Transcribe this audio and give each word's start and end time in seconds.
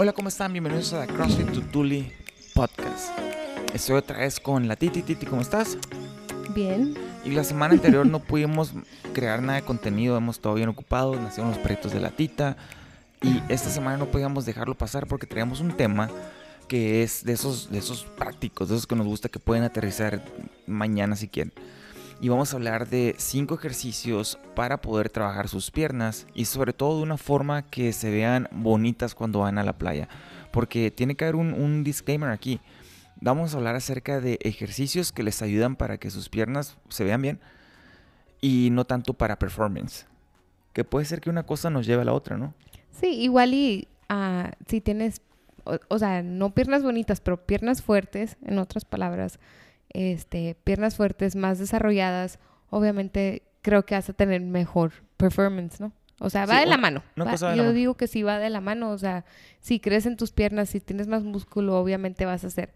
Hola, 0.00 0.12
¿cómo 0.12 0.28
están? 0.28 0.52
Bienvenidos 0.52 0.92
a 0.92 0.98
la 0.98 1.06
CrossFit 1.08 1.50
Tutuli 1.50 2.12
Podcast. 2.54 3.10
Estoy 3.74 3.96
otra 3.96 4.18
vez 4.18 4.38
con 4.38 4.68
la 4.68 4.76
Titi. 4.76 5.02
Titi, 5.02 5.26
¿cómo 5.26 5.42
estás? 5.42 5.76
Bien. 6.54 6.94
Y 7.24 7.32
la 7.32 7.42
semana 7.42 7.74
anterior 7.74 8.06
no 8.06 8.20
pudimos 8.20 8.74
crear 9.12 9.42
nada 9.42 9.58
de 9.58 9.64
contenido, 9.64 10.16
hemos 10.16 10.36
estado 10.36 10.54
bien 10.54 10.68
ocupados, 10.68 11.18
nacieron 11.18 11.50
los 11.50 11.58
proyectos 11.58 11.92
de 11.92 11.98
la 11.98 12.10
Tita. 12.10 12.56
Y 13.22 13.42
esta 13.48 13.70
semana 13.70 13.96
no 13.96 14.06
podíamos 14.06 14.46
dejarlo 14.46 14.76
pasar 14.76 15.08
porque 15.08 15.26
traíamos 15.26 15.58
un 15.58 15.76
tema 15.76 16.08
que 16.68 17.02
es 17.02 17.24
de 17.24 17.32
esos, 17.32 17.68
de 17.68 17.78
esos 17.78 18.04
prácticos, 18.04 18.68
de 18.68 18.76
esos 18.76 18.86
que 18.86 18.94
nos 18.94 19.08
gusta 19.08 19.28
que 19.28 19.40
pueden 19.40 19.64
aterrizar 19.64 20.24
mañana 20.68 21.16
si 21.16 21.26
quieren. 21.26 21.52
Y 22.20 22.28
vamos 22.28 22.52
a 22.52 22.56
hablar 22.56 22.88
de 22.88 23.14
cinco 23.16 23.54
ejercicios 23.54 24.40
para 24.56 24.80
poder 24.80 25.08
trabajar 25.08 25.48
sus 25.48 25.70
piernas 25.70 26.26
y 26.34 26.46
sobre 26.46 26.72
todo 26.72 26.96
de 26.96 27.04
una 27.04 27.16
forma 27.16 27.62
que 27.62 27.92
se 27.92 28.10
vean 28.10 28.48
bonitas 28.50 29.14
cuando 29.14 29.40
van 29.40 29.56
a 29.58 29.62
la 29.62 29.78
playa. 29.78 30.08
Porque 30.50 30.90
tiene 30.90 31.14
que 31.14 31.24
haber 31.24 31.36
un, 31.36 31.52
un 31.52 31.84
disclaimer 31.84 32.30
aquí. 32.30 32.60
Vamos 33.20 33.54
a 33.54 33.58
hablar 33.58 33.76
acerca 33.76 34.20
de 34.20 34.38
ejercicios 34.42 35.12
que 35.12 35.22
les 35.22 35.42
ayudan 35.42 35.76
para 35.76 35.98
que 35.98 36.10
sus 36.10 36.28
piernas 36.28 36.76
se 36.88 37.04
vean 37.04 37.22
bien 37.22 37.40
y 38.40 38.70
no 38.72 38.84
tanto 38.84 39.14
para 39.14 39.38
performance. 39.38 40.06
Que 40.72 40.84
puede 40.84 41.06
ser 41.06 41.20
que 41.20 41.30
una 41.30 41.44
cosa 41.44 41.70
nos 41.70 41.86
lleve 41.86 42.02
a 42.02 42.06
la 42.06 42.14
otra, 42.14 42.36
¿no? 42.36 42.52
Sí, 42.90 43.06
igual 43.08 43.54
y 43.54 43.86
ah, 44.08 44.52
si 44.66 44.80
tienes, 44.80 45.20
o, 45.64 45.78
o 45.86 45.98
sea, 46.00 46.22
no 46.22 46.50
piernas 46.50 46.82
bonitas, 46.82 47.20
pero 47.20 47.44
piernas 47.44 47.80
fuertes, 47.82 48.36
en 48.44 48.58
otras 48.58 48.84
palabras, 48.84 49.38
este, 49.90 50.56
piernas 50.64 50.96
fuertes, 50.96 51.36
más 51.36 51.58
desarrolladas, 51.58 52.38
obviamente 52.70 53.42
creo 53.62 53.84
que 53.84 53.94
vas 53.94 54.08
a 54.08 54.12
tener 54.12 54.40
mejor 54.40 54.92
performance, 55.16 55.80
¿no? 55.80 55.92
O 56.20 56.30
sea, 56.30 56.46
va 56.46 56.54
Sí, 56.54 56.60
de 56.60 56.66
la 56.66 56.76
mano. 56.78 57.02
va- 57.18 57.34
yo 57.36 57.46
la 57.48 57.56
mano. 57.56 57.72
digo 57.72 57.94
que 57.96 58.08
sí 58.08 58.22
va 58.24 58.38
de 58.40 58.50
la 58.50 58.60
mano. 58.60 58.90
O 58.90 58.98
sea, 58.98 59.24
si 59.60 59.78
crees 59.78 60.04
en 60.04 60.16
tus 60.16 60.32
piernas, 60.32 60.68
si 60.68 60.80
tienes 60.80 61.06
más 61.06 61.22
músculo, 61.22 61.76
obviamente 61.78 62.24
vas 62.26 62.42
a 62.44 62.50
ser 62.50 62.74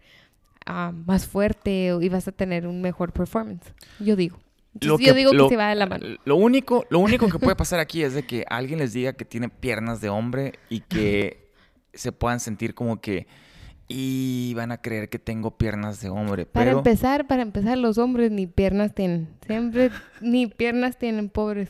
ah, 0.65 0.93
más 1.05 1.27
fuerte 1.27 1.93
y 2.01 2.07
vas 2.09 2.25
a 2.29 2.31
tener 2.31 2.67
un 2.67 2.81
mejor 2.81 3.11
performance. 3.11 3.73
Yo 3.99 4.15
digo. 4.15 4.39
Entonces, 4.73 4.87
Lo 4.87 4.97
yo 4.97 5.13
que- 5.13 5.17
digo 5.19 5.31
que 5.31 5.49
sí 5.49 5.55
va 5.57 5.67
de 5.67 5.75
la 5.75 5.85
mano. 5.87 6.05
Lo 6.23 6.37
único, 6.37 6.85
lo 6.89 6.99
único 6.99 7.27
que 7.27 7.37
puede 7.37 7.55
pasar 7.57 7.81
aquí 7.81 8.01
es 8.01 8.13
de 8.13 8.23
que 8.23 8.45
alguien 8.49 8.79
les 8.79 8.93
diga 8.93 9.11
que 9.11 9.25
tiene 9.25 9.49
piernas 9.49 9.99
de 9.99 10.07
hombre 10.07 10.53
y 10.69 10.79
que 10.79 11.51
se 11.93 12.13
puedan 12.13 12.39
sentir 12.39 12.73
como 12.73 13.01
que 13.01 13.27
y 13.95 14.53
van 14.55 14.71
a 14.71 14.77
creer 14.81 15.07
que 15.07 15.19
tengo 15.19 15.51
piernas 15.51 16.01
de 16.01 16.09
hombre. 16.09 16.47
Para 16.47 16.71
empezar, 16.71 17.27
para 17.27 17.43
empezar, 17.43 17.77
los 17.77 17.99
hombres 17.99 18.31
ni 18.31 18.47
piernas 18.47 18.95
tienen. 18.95 19.27
Siempre 19.45 19.91
ni 20.21 20.47
piernas 20.47 20.97
tienen, 20.97 21.29
pobres. 21.29 21.69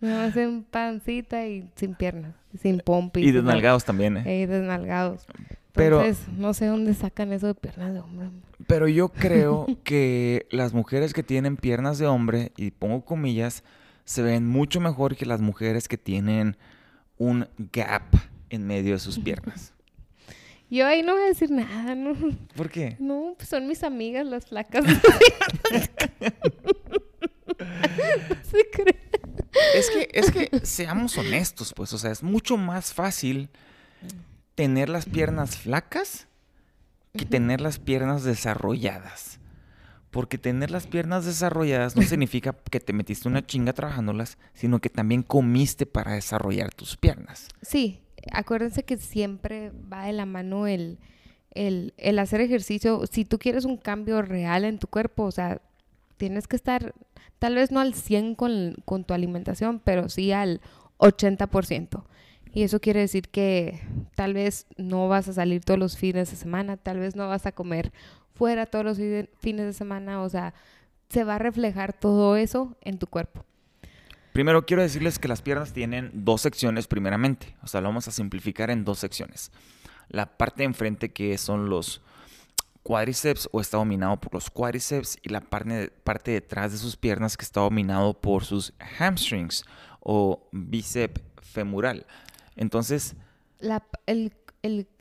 No 0.00 0.18
hacen 0.20 0.64
pancita 0.64 1.46
y 1.46 1.70
sin 1.76 1.94
piernas, 1.94 2.34
sin 2.60 2.80
pompis. 2.80 3.24
y 3.26 3.30
desnalgados 3.32 3.84
también, 3.84 4.18
¿eh? 4.18 4.42
Y 4.42 4.46
desnalgados. 4.46 5.24
Pero- 5.72 6.00
Entonces, 6.02 6.28
no 6.36 6.52
sé 6.52 6.66
dónde 6.66 6.92
sacan 6.92 7.32
eso 7.32 7.46
de 7.46 7.54
piernas 7.54 7.94
de 7.94 8.00
hombre. 8.00 8.28
Pero 8.66 8.86
yo 8.88 9.08
creo 9.08 9.66
que 9.84 10.46
las 10.50 10.74
mujeres 10.74 11.14
que 11.14 11.22
tienen 11.22 11.56
piernas 11.56 11.98
de 11.98 12.06
hombre, 12.06 12.52
y 12.56 12.72
pongo 12.72 13.04
comillas, 13.04 13.62
se 14.04 14.20
ven 14.22 14.46
mucho 14.46 14.80
mejor 14.80 15.16
que 15.16 15.24
las 15.24 15.40
mujeres 15.40 15.88
que 15.88 15.96
tienen 15.96 16.56
un 17.16 17.46
gap 17.72 18.02
en 18.50 18.66
medio 18.66 18.92
de 18.92 18.98
sus 18.98 19.18
piernas. 19.24 19.71
Yo 20.72 20.86
ahí 20.86 21.02
no 21.02 21.12
voy 21.12 21.24
a 21.24 21.26
decir 21.26 21.50
nada, 21.50 21.94
¿no? 21.94 22.14
¿Por 22.56 22.70
qué? 22.70 22.96
No, 22.98 23.34
pues 23.36 23.50
son 23.50 23.68
mis 23.68 23.82
amigas 23.82 24.24
las 24.24 24.46
flacas. 24.46 24.82
¿Se 28.50 28.70
cree? 28.72 28.98
Es 29.74 29.90
que, 29.90 30.08
es 30.14 30.30
que 30.30 30.48
seamos 30.64 31.18
honestos, 31.18 31.74
pues, 31.76 31.92
o 31.92 31.98
sea, 31.98 32.10
es 32.10 32.22
mucho 32.22 32.56
más 32.56 32.94
fácil 32.94 33.50
tener 34.54 34.88
las 34.88 35.04
piernas 35.04 35.58
flacas 35.58 36.26
que 37.18 37.26
tener 37.26 37.60
las 37.60 37.78
piernas 37.78 38.24
desarrolladas. 38.24 39.40
Porque 40.10 40.38
tener 40.38 40.70
las 40.70 40.86
piernas 40.86 41.26
desarrolladas 41.26 41.96
no 41.96 42.02
significa 42.02 42.56
que 42.70 42.80
te 42.80 42.94
metiste 42.94 43.28
una 43.28 43.44
chinga 43.44 43.74
trabajándolas, 43.74 44.38
sino 44.54 44.80
que 44.80 44.88
también 44.88 45.22
comiste 45.22 45.84
para 45.84 46.12
desarrollar 46.12 46.72
tus 46.72 46.96
piernas. 46.96 47.48
Sí, 47.60 48.00
acuérdense 48.30 48.84
que 48.84 48.96
siempre 48.96 49.72
va 49.92 50.06
de 50.06 50.12
la 50.12 50.26
mano 50.26 50.66
el, 50.66 50.98
el, 51.54 51.94
el 51.96 52.18
hacer 52.18 52.40
ejercicio. 52.40 53.04
Si 53.10 53.24
tú 53.24 53.38
quieres 53.38 53.64
un 53.64 53.76
cambio 53.76 54.22
real 54.22 54.64
en 54.64 54.78
tu 54.78 54.86
cuerpo, 54.86 55.24
o 55.24 55.30
sea, 55.32 55.60
tienes 56.16 56.46
que 56.46 56.56
estar 56.56 56.94
tal 57.38 57.56
vez 57.56 57.72
no 57.72 57.80
al 57.80 57.94
100 57.94 58.34
con, 58.36 58.76
con 58.84 59.04
tu 59.04 59.14
alimentación, 59.14 59.80
pero 59.82 60.08
sí 60.08 60.32
al 60.32 60.60
80%. 60.98 62.04
Y 62.54 62.62
eso 62.62 62.80
quiere 62.80 63.00
decir 63.00 63.28
que 63.28 63.80
tal 64.14 64.34
vez 64.34 64.66
no 64.76 65.08
vas 65.08 65.26
a 65.28 65.32
salir 65.32 65.64
todos 65.64 65.80
los 65.80 65.96
fines 65.96 66.30
de 66.30 66.36
semana, 66.36 66.76
tal 66.76 66.98
vez 66.98 67.16
no 67.16 67.28
vas 67.28 67.46
a 67.46 67.52
comer 67.52 67.92
fuera 68.34 68.66
todos 68.66 68.84
los 68.84 68.98
fines 69.38 69.66
de 69.66 69.72
semana, 69.72 70.22
o 70.22 70.28
sea, 70.28 70.54
se 71.08 71.24
va 71.24 71.36
a 71.36 71.38
reflejar 71.38 71.92
todo 71.92 72.36
eso 72.36 72.76
en 72.82 72.98
tu 72.98 73.06
cuerpo. 73.06 73.44
Primero 74.32 74.64
quiero 74.64 74.82
decirles 74.82 75.18
que 75.18 75.28
las 75.28 75.42
piernas 75.42 75.72
tienen 75.72 76.10
dos 76.12 76.40
secciones 76.40 76.86
primeramente. 76.86 77.54
O 77.62 77.66
sea, 77.66 77.80
lo 77.80 77.88
vamos 77.88 78.08
a 78.08 78.12
simplificar 78.12 78.70
en 78.70 78.84
dos 78.84 78.98
secciones. 78.98 79.52
La 80.08 80.26
parte 80.36 80.58
de 80.62 80.66
enfrente 80.66 81.12
que 81.12 81.36
son 81.38 81.68
los 81.68 82.02
cuádriceps 82.82 83.48
o 83.52 83.60
está 83.60 83.76
dominado 83.76 84.18
por 84.20 84.34
los 84.34 84.50
cuádriceps 84.50 85.18
y 85.22 85.28
la 85.28 85.40
parte, 85.40 85.92
parte 86.02 86.32
detrás 86.32 86.72
de 86.72 86.78
sus 86.78 86.96
piernas 86.96 87.36
que 87.36 87.44
está 87.44 87.60
dominado 87.60 88.14
por 88.14 88.44
sus 88.44 88.72
hamstrings 88.98 89.64
o 90.00 90.48
bíceps 90.50 91.20
femoral. 91.40 92.06
Entonces, 92.56 93.14
la, 93.60 93.84
el- 94.06 94.32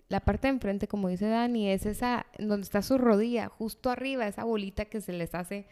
la 0.10 0.20
parte 0.20 0.48
de 0.48 0.54
enfrente, 0.56 0.88
como 0.90 1.08
dice 1.08 1.28
Dani, 1.30 1.70
es 1.70 1.86
esa 1.86 2.26
donde 2.38 2.64
está 2.66 2.82
su 2.82 2.98
rodilla, 2.98 3.48
justo 3.48 3.90
arriba, 3.90 4.28
esa 4.28 4.44
bolita 4.44 4.84
que 4.86 5.00
se 5.00 5.14
les 5.14 5.34
hace 5.34 5.68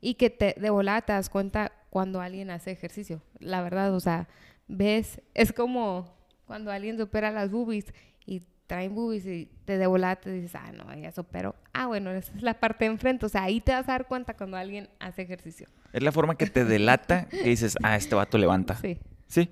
y 0.00 0.14
que 0.14 0.30
te, 0.30 0.54
de 0.58 0.70
volada 0.70 1.02
te 1.02 1.12
das 1.12 1.28
cuenta 1.28 1.72
cuando 1.90 2.20
alguien 2.20 2.50
hace 2.50 2.70
ejercicio. 2.70 3.20
La 3.40 3.62
verdad, 3.62 3.94
o 3.94 4.00
sea, 4.00 4.28
ves, 4.68 5.20
es 5.34 5.52
como 5.52 6.16
cuando 6.46 6.70
alguien 6.70 6.96
se 6.96 7.02
opera 7.02 7.30
las 7.30 7.50
boobies 7.50 7.92
y 8.24 8.42
traen 8.66 8.94
boobies 8.94 9.26
y 9.26 9.50
te 9.64 9.78
de 9.78 9.86
volada 9.86 10.16
te 10.16 10.30
dices, 10.32 10.54
ah, 10.54 10.70
no, 10.72 10.94
ya 10.96 11.10
se 11.10 11.20
operó. 11.20 11.56
Ah, 11.72 11.88
bueno, 11.88 12.10
esa 12.10 12.32
es 12.34 12.42
la 12.42 12.54
parte 12.54 12.84
de 12.84 12.92
enfrente. 12.92 13.26
O 13.26 13.28
sea, 13.28 13.42
ahí 13.42 13.60
te 13.60 13.72
vas 13.72 13.88
a 13.88 13.92
dar 13.92 14.06
cuenta 14.06 14.34
cuando 14.34 14.56
alguien 14.56 14.88
hace 15.00 15.22
ejercicio. 15.22 15.68
es 15.92 16.02
la 16.02 16.12
forma 16.12 16.36
que 16.36 16.46
te 16.46 16.64
delata 16.64 17.26
que 17.26 17.42
dices, 17.42 17.76
ah, 17.82 17.96
este 17.96 18.14
vato 18.14 18.38
levanta. 18.38 18.76
Sí, 18.76 18.98
¿Sí? 19.26 19.50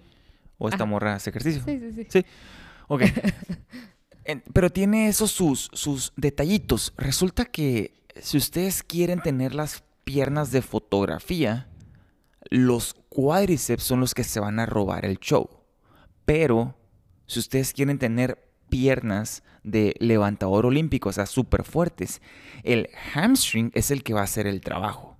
O 0.56 0.69
esta 0.69 0.84
Ajá. 0.84 0.87
morra 0.87 1.15
hace 1.15 1.31
ejercicio. 1.31 1.62
sí, 1.65 1.78
sí. 1.78 1.93
sí. 1.93 2.06
Sí. 2.09 2.25
Ok. 2.88 3.03
Pero 4.53 4.70
tiene 4.70 5.09
esos 5.09 5.31
sus, 5.31 5.70
sus 5.72 6.12
detallitos. 6.16 6.93
Resulta 6.97 7.44
que 7.47 7.93
si 8.20 8.37
ustedes 8.37 8.82
quieren 8.82 9.20
tener 9.20 9.55
las 9.55 9.82
piernas 10.05 10.50
de 10.53 10.62
fotografía, 10.62 11.66
los 12.51 12.95
cuádriceps 13.09 13.83
son 13.83 14.01
los 14.01 14.15
que 14.15 14.25
se 14.25 14.41
van 14.41 14.59
a 14.59 14.67
robar 14.67 15.05
el 15.05 15.19
show. 15.19 15.49
Pero 16.25 16.77
si 17.27 17.39
ustedes 17.39 17.73
quieren 17.73 17.99
tener 17.99 18.49
piernas 18.69 19.43
de 19.63 19.95
levantador 19.99 20.67
olímpico, 20.67 21.09
o 21.09 21.13
sea, 21.13 21.27
súper 21.27 21.65
fuertes, 21.65 22.21
el 22.63 22.89
hamstring 23.15 23.71
es 23.75 23.91
el 23.91 24.03
que 24.03 24.15
va 24.15 24.21
a 24.21 24.25
hacer 24.25 24.47
el 24.47 24.61
trabajo. 24.61 25.17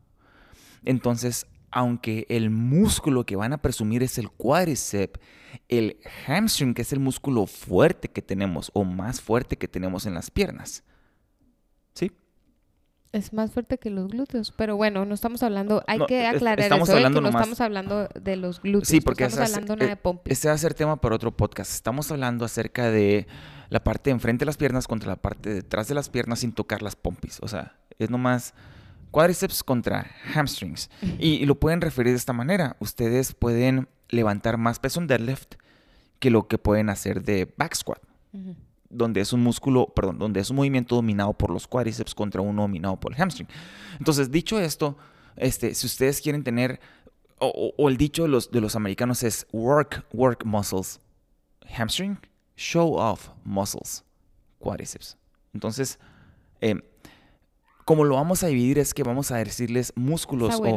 Entonces, 0.84 1.47
aunque 1.71 2.27
el 2.28 2.50
músculo 2.50 3.27
que 3.27 3.37
van 3.37 3.53
a 3.53 3.59
presumir 3.62 4.03
es 4.03 4.19
el 4.19 4.31
cuádriceps, 4.31 5.21
el 5.69 5.99
hamstring, 6.27 6.75
que 6.75 6.83
es 6.83 6.93
el 6.93 7.00
músculo 7.00 7.47
fuerte 7.47 8.09
que 8.09 8.22
tenemos 8.22 8.71
o 8.75 8.84
más 8.84 9.21
fuerte 9.21 9.56
que 9.56 9.69
tenemos 9.69 10.06
en 10.06 10.15
las 10.15 10.31
piernas. 10.31 10.84
Es 13.12 13.32
más 13.32 13.50
fuerte 13.52 13.78
que 13.78 13.88
los 13.88 14.08
glúteos, 14.08 14.52
pero 14.54 14.76
bueno, 14.76 15.06
no 15.06 15.14
estamos 15.14 15.42
hablando, 15.42 15.82
hay 15.86 15.98
No, 15.98 16.06
que 16.06 16.26
aclarar 16.26 16.60
estamos 16.60 16.88
eso, 16.91 16.98
¿eh? 16.98 17.02
que 17.02 17.08
no 17.08 17.20
nomás- 17.22 17.41
estamos 17.41 17.60
hablando 17.62 18.06
de 18.20 18.36
los 18.36 18.60
glúteos, 18.60 18.88
Sí, 18.88 18.98
no 18.98 19.02
porque 19.04 19.24
estamos 19.24 19.48
esa 19.48 19.50
es- 19.50 19.54
hablando 19.54 19.76
nada 19.76 19.86
eh, 19.86 19.94
de 19.94 19.96
pompis. 19.96 20.32
Este 20.32 20.48
va 20.48 20.54
a 20.54 20.58
ser 20.58 20.74
tema 20.74 21.00
para 21.00 21.14
otro 21.14 21.34
podcast. 21.34 21.72
Estamos 21.72 22.10
hablando 22.12 22.44
acerca 22.44 22.91
de 22.91 23.27
la 23.71 23.83
parte 23.83 24.10
de 24.10 24.12
enfrente 24.15 24.41
de 24.42 24.47
las 24.47 24.59
piernas 24.59 24.86
contra 24.86 25.09
la 25.09 25.16
parte 25.16 25.48
de 25.48 25.54
detrás 25.56 25.88
de 25.88 25.94
las 25.94 26.10
piernas 26.10 26.41
sin 26.41 26.53
tocar 26.53 26.83
las 26.83 26.97
pompis. 26.97 27.38
O 27.42 27.48
sea, 27.48 27.77
es 27.98 28.10
nomás 28.10 28.53
cuádriceps 29.10 29.62
contra 29.65 30.06
hamstrings. 30.34 30.91
Y, 31.18 31.36
y 31.36 31.47
lo 31.47 31.54
pueden 31.59 31.80
referir 31.80 32.12
de 32.12 32.18
esta 32.18 32.34
manera. 32.34 32.77
Ustedes 32.78 33.33
pueden 33.33 33.88
levantar 34.10 34.59
más 34.59 34.78
peso 34.80 35.00
en 35.00 35.06
deadlift 35.06 35.54
que 36.18 36.30
lo 36.30 36.47
que 36.47 36.59
pueden 36.59 36.91
hacer 36.91 37.22
de 37.22 37.50
back 37.56 37.74
squat. 37.74 38.03
Donde 38.90 39.20
es 39.20 39.32
un 39.32 39.42
músculo, 39.42 39.86
perdón, 39.94 40.18
donde 40.18 40.40
es 40.40 40.50
un 40.50 40.56
movimiento 40.56 40.96
dominado 40.96 41.32
por 41.32 41.50
los 41.50 41.66
cuádriceps 41.66 42.14
contra 42.14 42.40
uno 42.40 42.62
dominado 42.62 42.98
por 42.98 43.12
el 43.12 43.18
hamstring. 43.18 43.48
Entonces, 43.98 44.30
dicho 44.30 44.58
esto, 44.58 44.96
este, 45.36 45.74
si 45.74 45.86
ustedes 45.86 46.20
quieren 46.20 46.42
tener, 46.42 46.80
o, 47.38 47.88
el 47.88 47.96
dicho 47.96 48.22
de 48.22 48.28
los, 48.28 48.50
de 48.50 48.60
los 48.60 48.76
americanos 48.76 49.22
es 49.22 49.46
work, 49.52 50.04
work 50.12 50.44
muscles, 50.44 51.00
hamstring, 51.76 52.18
show 52.56 52.94
off 52.94 53.28
muscles, 53.44 54.04
cuádriceps. 54.58 55.16
Entonces, 55.54 55.98
eh, 56.60 56.76
como 57.84 58.04
lo 58.04 58.16
vamos 58.16 58.42
a 58.42 58.48
dividir 58.48 58.78
es 58.78 58.92
que 58.92 59.02
vamos 59.02 59.30
a 59.30 59.38
decirles 59.38 59.92
músculos 59.96 60.60
o. 60.60 60.76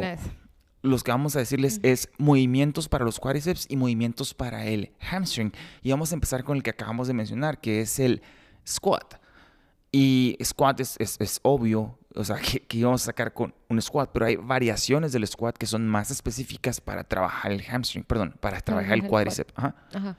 los 0.82 1.04
que 1.04 1.12
vamos 1.12 1.36
a 1.36 1.38
decirles 1.38 1.80
es 1.82 2.08
movimientos 2.18 2.88
para 2.88 3.04
los 3.04 3.18
cuádriceps 3.18 3.66
y 3.68 3.76
movimientos 3.76 4.34
para 4.34 4.66
el 4.66 4.92
hamstring. 5.00 5.52
Y 5.82 5.90
vamos 5.90 6.12
a 6.12 6.14
empezar 6.14 6.44
con 6.44 6.56
el 6.56 6.62
que 6.62 6.70
acabamos 6.70 7.08
de 7.08 7.14
mencionar, 7.14 7.60
que 7.60 7.80
es 7.80 7.98
el 7.98 8.22
squat. 8.66 9.14
Y 9.92 10.36
squat 10.42 10.80
es, 10.80 10.96
es, 10.98 11.40
obvio, 11.42 11.98
o 12.14 12.24
sea, 12.24 12.36
que, 12.40 12.60
que, 12.60 12.78
íbamos 12.78 13.02
a 13.02 13.06
sacar 13.06 13.32
con 13.32 13.54
un 13.68 13.80
squat, 13.80 14.10
pero 14.12 14.26
hay 14.26 14.36
variaciones 14.36 15.12
del 15.12 15.26
squat 15.26 15.56
que 15.56 15.66
son 15.66 15.86
más 15.86 16.10
específicas 16.10 16.80
para 16.80 17.04
trabajar 17.04 17.52
el 17.52 17.62
hamstring, 17.62 18.04
perdón, 18.04 18.34
para 18.40 18.60
trabajar 18.60 18.94
el 18.94 19.06
cuádriceps. 19.06 19.52
Ajá. 19.56 20.16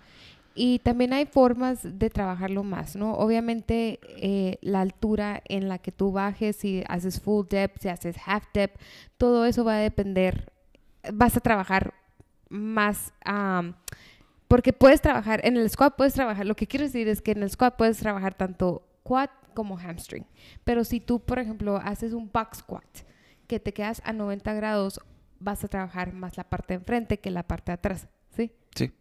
Y 0.55 0.79
también 0.79 1.13
hay 1.13 1.25
formas 1.25 1.79
de 1.83 2.09
trabajarlo 2.11 2.63
más, 2.63 2.95
¿no? 2.95 3.15
Obviamente 3.15 3.99
eh, 4.03 4.59
la 4.61 4.81
altura 4.81 5.41
en 5.45 5.67
la 5.67 5.79
que 5.79 5.91
tú 5.91 6.11
bajes, 6.11 6.57
si 6.57 6.83
haces 6.87 7.19
full 7.19 7.47
depth, 7.49 7.81
si 7.81 7.89
haces 7.89 8.15
half 8.23 8.45
depth, 8.53 8.79
todo 9.17 9.45
eso 9.45 9.63
va 9.65 9.77
a 9.77 9.79
depender, 9.79 10.52
vas 11.11 11.35
a 11.35 11.39
trabajar 11.39 11.93
más, 12.49 13.13
porque 14.47 14.73
puedes 14.73 15.01
trabajar, 15.01 15.41
en 15.43 15.57
el 15.57 15.69
squat 15.69 15.95
puedes 15.95 16.13
trabajar, 16.13 16.45
lo 16.45 16.55
que 16.55 16.67
quiero 16.67 16.85
decir 16.85 17.07
es 17.07 17.21
que 17.21 17.31
en 17.31 17.43
el 17.43 17.49
squat 17.49 17.75
puedes 17.75 17.97
trabajar 17.97 18.35
tanto 18.35 18.87
quad 19.03 19.29
como 19.53 19.77
hamstring, 19.77 20.25
pero 20.63 20.83
si 20.83 20.99
tú, 20.99 21.19
por 21.19 21.39
ejemplo, 21.39 21.77
haces 21.77 22.13
un 22.13 22.31
back 22.31 22.55
squat, 22.55 22.85
que 23.47 23.59
te 23.59 23.73
quedas 23.73 24.01
a 24.05 24.13
90 24.13 24.53
grados, 24.53 24.99
vas 25.39 25.63
a 25.63 25.67
trabajar 25.67 26.13
más 26.13 26.37
la 26.37 26.43
parte 26.45 26.73
de 26.73 26.79
enfrente 26.79 27.19
que 27.19 27.31
la 27.31 27.43
parte 27.43 27.71
de 27.71 27.73
atrás, 27.73 28.07
¿sí? 28.35 28.51
Sí. 28.73 28.93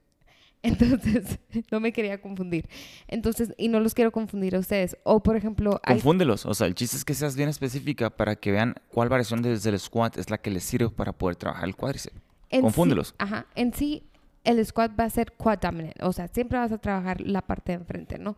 Entonces, 0.64 1.40
no 1.70 1.80
me 1.80 1.92
quería 1.92 2.20
confundir. 2.20 2.68
Entonces, 3.08 3.52
y 3.58 3.68
no 3.68 3.80
los 3.80 3.94
quiero 3.94 4.12
confundir 4.12 4.54
a 4.54 4.60
ustedes. 4.60 4.96
O, 5.02 5.22
por 5.22 5.36
ejemplo... 5.36 5.80
Confúndelos. 5.84 6.46
O 6.46 6.54
sea, 6.54 6.68
el 6.68 6.74
chiste 6.74 6.96
es 6.96 7.04
que 7.04 7.14
seas 7.14 7.34
bien 7.34 7.48
específica 7.48 8.10
para 8.10 8.36
que 8.36 8.52
vean 8.52 8.76
cuál 8.88 9.08
variación 9.08 9.42
desde 9.42 9.70
el 9.70 9.78
squat 9.80 10.18
es 10.18 10.30
la 10.30 10.38
que 10.38 10.50
les 10.50 10.62
sirve 10.62 10.90
para 10.90 11.12
poder 11.12 11.36
trabajar 11.36 11.64
el 11.68 11.74
cuádriceps. 11.74 12.16
Confúndelos. 12.60 13.14
ajá. 13.18 13.46
En 13.54 13.72
sí, 13.72 14.04
el 14.44 14.64
squat 14.64 14.92
va 14.98 15.04
a 15.04 15.10
ser 15.10 15.32
quad 15.32 15.58
dominant. 15.58 16.00
O 16.02 16.12
sea, 16.12 16.28
siempre 16.28 16.58
vas 16.58 16.70
a 16.70 16.78
trabajar 16.78 17.20
la 17.20 17.42
parte 17.42 17.72
de 17.72 17.78
enfrente, 17.78 18.18
¿no? 18.18 18.36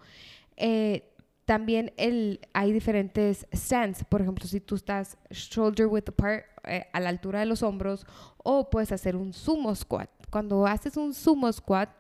Eh, 0.57 1.11
también 1.45 1.93
el, 1.97 2.41
hay 2.53 2.73
diferentes 2.73 3.47
stands. 3.53 4.05
Por 4.05 4.23
ejemplo, 4.23 4.47
si 4.47 4.61
tú 4.61 4.77
estás 4.77 5.19
shoulder 5.31 5.87
width 5.87 6.09
apart, 6.09 6.45
eh, 6.65 6.87
a 6.93 7.01
la 7.01 7.11
altura 7.11 7.41
de 7.41 7.47
los 7.47 7.63
hombros, 7.63 8.07
o 8.39 8.71
puedes 8.71 8.93
hacer 8.93 9.17
un 9.17 9.33
sumo 9.33 9.75
squat. 9.75 10.09
Cuando 10.31 10.67
haces 10.67 10.97
un 10.97 11.13
sumo 11.13 11.53
squat, 11.53 11.91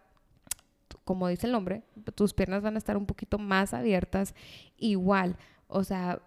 como 1.04 1.28
dice 1.28 1.46
el 1.46 1.52
nombre, 1.52 1.82
tus 2.14 2.32
piernas 2.32 2.62
van 2.62 2.74
a 2.74 2.78
estar 2.78 2.96
un 2.96 3.06
poquito 3.06 3.38
más 3.38 3.74
abiertas. 3.74 4.34
Igual, 4.78 5.36
o 5.68 5.84
sea, 5.84 6.20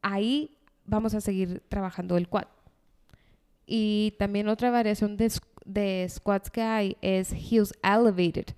ahí 0.00 0.56
vamos 0.84 1.14
a 1.14 1.20
seguir 1.20 1.62
trabajando 1.68 2.16
el 2.16 2.28
quad. 2.28 2.46
Y 3.66 4.14
también 4.18 4.48
otra 4.48 4.70
variación 4.70 5.16
de, 5.16 6.08
squats 6.08 6.50
que 6.50 6.62
hay 6.62 6.96
es 7.00 7.32
heels 7.32 7.74
elevated. 7.82 8.54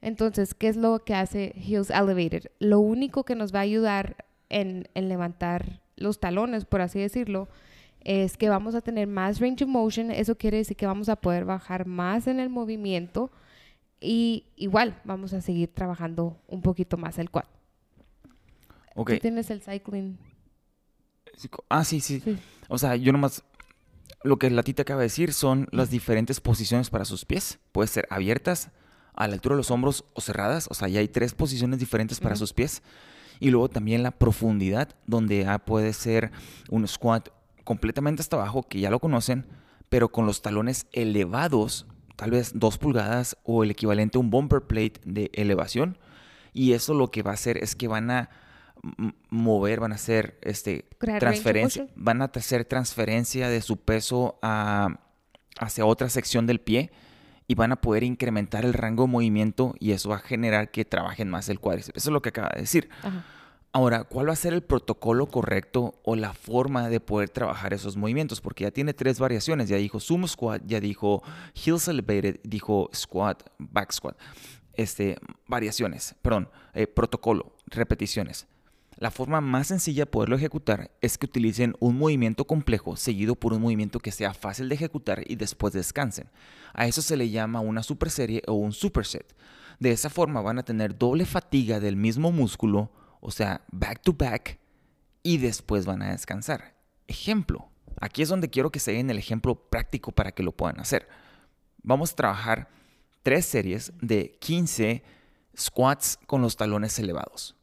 Entonces, 0.00 0.54
¿qué 0.54 0.68
es 0.68 0.76
lo 0.76 1.00
que 1.04 1.14
hace 1.14 1.54
heels 1.56 1.90
elevated? 1.90 2.50
Lo 2.60 2.78
único 2.80 3.24
que 3.24 3.34
nos 3.34 3.52
va 3.54 3.60
a 3.60 3.62
ayudar 3.62 4.24
en, 4.48 4.88
en 4.94 5.08
levantar 5.08 5.80
los 5.96 6.20
talones, 6.20 6.64
por 6.64 6.80
así 6.80 7.00
decirlo, 7.00 7.48
es 8.02 8.36
que 8.36 8.48
vamos 8.48 8.76
a 8.76 8.80
tener 8.80 9.08
más 9.08 9.40
range 9.40 9.64
of 9.64 9.70
motion. 9.70 10.12
Eso 10.12 10.36
quiere 10.36 10.58
decir 10.58 10.76
que 10.76 10.86
vamos 10.86 11.08
a 11.08 11.16
poder 11.16 11.44
bajar 11.44 11.86
más 11.86 12.28
en 12.28 12.38
el 12.38 12.48
movimiento 12.48 13.32
y 14.00 14.46
igual 14.56 15.00
vamos 15.04 15.32
a 15.32 15.40
seguir 15.40 15.72
trabajando 15.72 16.40
un 16.46 16.62
poquito 16.62 16.96
más 16.96 17.18
el 17.18 17.30
quad. 17.30 17.44
Ok. 18.94 19.12
¿Tú 19.12 19.18
tienes 19.18 19.50
el 19.50 19.60
cycling? 19.60 20.18
Ah, 21.68 21.84
sí, 21.84 22.00
sí, 22.00 22.22
O 22.68 22.78
sea, 22.78 22.96
yo 22.96 23.12
nomás... 23.12 23.44
Lo 24.24 24.36
que 24.36 24.50
la 24.50 24.64
tita 24.64 24.82
acaba 24.82 25.00
de 25.00 25.06
decir 25.06 25.32
son 25.32 25.68
las 25.70 25.90
diferentes 25.90 26.40
posiciones 26.40 26.90
para 26.90 27.04
sus 27.04 27.24
pies. 27.24 27.60
Puede 27.70 27.86
ser 27.86 28.08
abiertas, 28.10 28.72
a 29.14 29.28
la 29.28 29.34
altura 29.34 29.54
de 29.54 29.58
los 29.58 29.70
hombros 29.70 30.04
o 30.14 30.20
cerradas. 30.20 30.66
O 30.70 30.74
sea, 30.74 30.88
ya 30.88 30.98
hay 30.98 31.08
tres 31.08 31.34
posiciones 31.34 31.78
diferentes 31.78 32.18
para 32.18 32.34
sus 32.34 32.52
pies. 32.52 32.82
Y 33.38 33.50
luego 33.50 33.68
también 33.68 34.02
la 34.02 34.10
profundidad, 34.10 34.88
donde 35.06 35.44
ya 35.44 35.58
puede 35.58 35.92
ser 35.92 36.32
un 36.68 36.86
squat 36.88 37.28
completamente 37.62 38.22
hasta 38.22 38.36
abajo, 38.36 38.64
que 38.64 38.80
ya 38.80 38.90
lo 38.90 38.98
conocen, 38.98 39.46
pero 39.88 40.10
con 40.10 40.26
los 40.26 40.42
talones 40.42 40.86
elevados 40.92 41.86
tal 42.18 42.32
vez 42.32 42.50
dos 42.56 42.78
pulgadas 42.78 43.36
o 43.44 43.62
el 43.62 43.70
equivalente 43.70 44.18
a 44.18 44.20
un 44.20 44.28
bumper 44.28 44.62
plate 44.62 45.00
de 45.04 45.30
elevación. 45.34 45.98
Y 46.52 46.72
eso 46.72 46.92
lo 46.92 47.12
que 47.12 47.22
va 47.22 47.30
a 47.30 47.34
hacer 47.34 47.62
es 47.62 47.76
que 47.76 47.86
van 47.86 48.10
a 48.10 48.28
mover, 49.30 49.78
van 49.78 49.92
a 49.92 49.94
hacer 49.94 50.36
este, 50.42 50.88
transferencia, 50.98 51.86
van 51.94 52.20
a 52.20 52.24
hacer 52.24 52.64
transferencia 52.64 53.48
de 53.48 53.62
su 53.62 53.76
peso 53.76 54.40
a, 54.42 54.98
hacia 55.60 55.86
otra 55.86 56.08
sección 56.08 56.48
del 56.48 56.60
pie 56.60 56.90
y 57.46 57.54
van 57.54 57.70
a 57.70 57.76
poder 57.76 58.02
incrementar 58.02 58.64
el 58.64 58.74
rango 58.74 59.04
de 59.04 59.10
movimiento 59.10 59.76
y 59.78 59.92
eso 59.92 60.08
va 60.08 60.16
a 60.16 60.20
generar 60.20 60.72
que 60.72 60.84
trabajen 60.84 61.30
más 61.30 61.48
el 61.48 61.60
cuádriceps. 61.60 61.98
Eso 61.98 62.10
es 62.10 62.12
lo 62.12 62.20
que 62.20 62.30
acaba 62.30 62.50
de 62.52 62.62
decir. 62.62 62.88
Ahora, 63.72 64.04
¿cuál 64.04 64.28
va 64.28 64.32
a 64.32 64.36
ser 64.36 64.54
el 64.54 64.62
protocolo 64.62 65.26
correcto 65.26 66.00
o 66.02 66.16
la 66.16 66.32
forma 66.32 66.88
de 66.88 67.00
poder 67.00 67.28
trabajar 67.28 67.74
esos 67.74 67.96
movimientos? 67.96 68.40
Porque 68.40 68.64
ya 68.64 68.70
tiene 68.70 68.94
tres 68.94 69.18
variaciones. 69.18 69.68
Ya 69.68 69.76
dijo 69.76 70.00
sumo 70.00 70.26
squat, 70.26 70.62
ya 70.66 70.80
dijo 70.80 71.22
heels 71.54 71.86
elevated, 71.86 72.40
dijo 72.44 72.88
squat, 72.94 73.42
back 73.58 73.92
squat. 73.92 74.16
Este, 74.72 75.18
variaciones, 75.46 76.14
perdón, 76.22 76.48
eh, 76.72 76.86
protocolo, 76.86 77.52
repeticiones. 77.66 78.46
La 78.96 79.10
forma 79.10 79.40
más 79.40 79.68
sencilla 79.68 80.02
de 80.02 80.10
poderlo 80.10 80.36
ejecutar 80.36 80.90
es 81.00 81.18
que 81.18 81.26
utilicen 81.26 81.76
un 81.78 81.98
movimiento 81.98 82.46
complejo 82.46 82.96
seguido 82.96 83.36
por 83.36 83.52
un 83.52 83.60
movimiento 83.60 84.00
que 84.00 84.12
sea 84.12 84.34
fácil 84.34 84.68
de 84.68 84.76
ejecutar 84.76 85.22
y 85.26 85.36
después 85.36 85.72
descansen. 85.72 86.30
A 86.72 86.86
eso 86.86 87.02
se 87.02 87.16
le 87.16 87.30
llama 87.30 87.60
una 87.60 87.82
superserie 87.82 88.42
o 88.48 88.54
un 88.54 88.72
superset. 88.72 89.36
De 89.78 89.92
esa 89.92 90.10
forma 90.10 90.40
van 90.40 90.58
a 90.58 90.64
tener 90.64 90.98
doble 90.98 91.26
fatiga 91.26 91.80
del 91.80 91.96
mismo 91.96 92.32
músculo 92.32 92.90
o 93.20 93.30
sea, 93.30 93.62
back 93.70 94.02
to 94.02 94.12
back, 94.12 94.58
y 95.22 95.36
después 95.36 95.84
van 95.84 96.02
a 96.02 96.12
descansar. 96.12 96.74
Ejemplo, 97.06 97.68
aquí 98.00 98.22
es 98.22 98.30
donde 98.30 98.50
quiero 98.50 98.70
que 98.70 98.80
se 98.80 98.92
den 98.92 99.10
el 99.10 99.18
ejemplo 99.18 99.68
práctico 99.68 100.10
para 100.10 100.32
que 100.32 100.42
lo 100.42 100.52
puedan 100.52 100.80
hacer. 100.80 101.06
Vamos 101.82 102.12
a 102.12 102.16
trabajar 102.16 102.68
tres 103.22 103.44
series 103.44 103.92
de 104.00 104.38
15 104.40 105.02
squats 105.54 106.18
con 106.26 106.40
los 106.40 106.56
talones 106.56 106.98
elevados. 106.98 107.56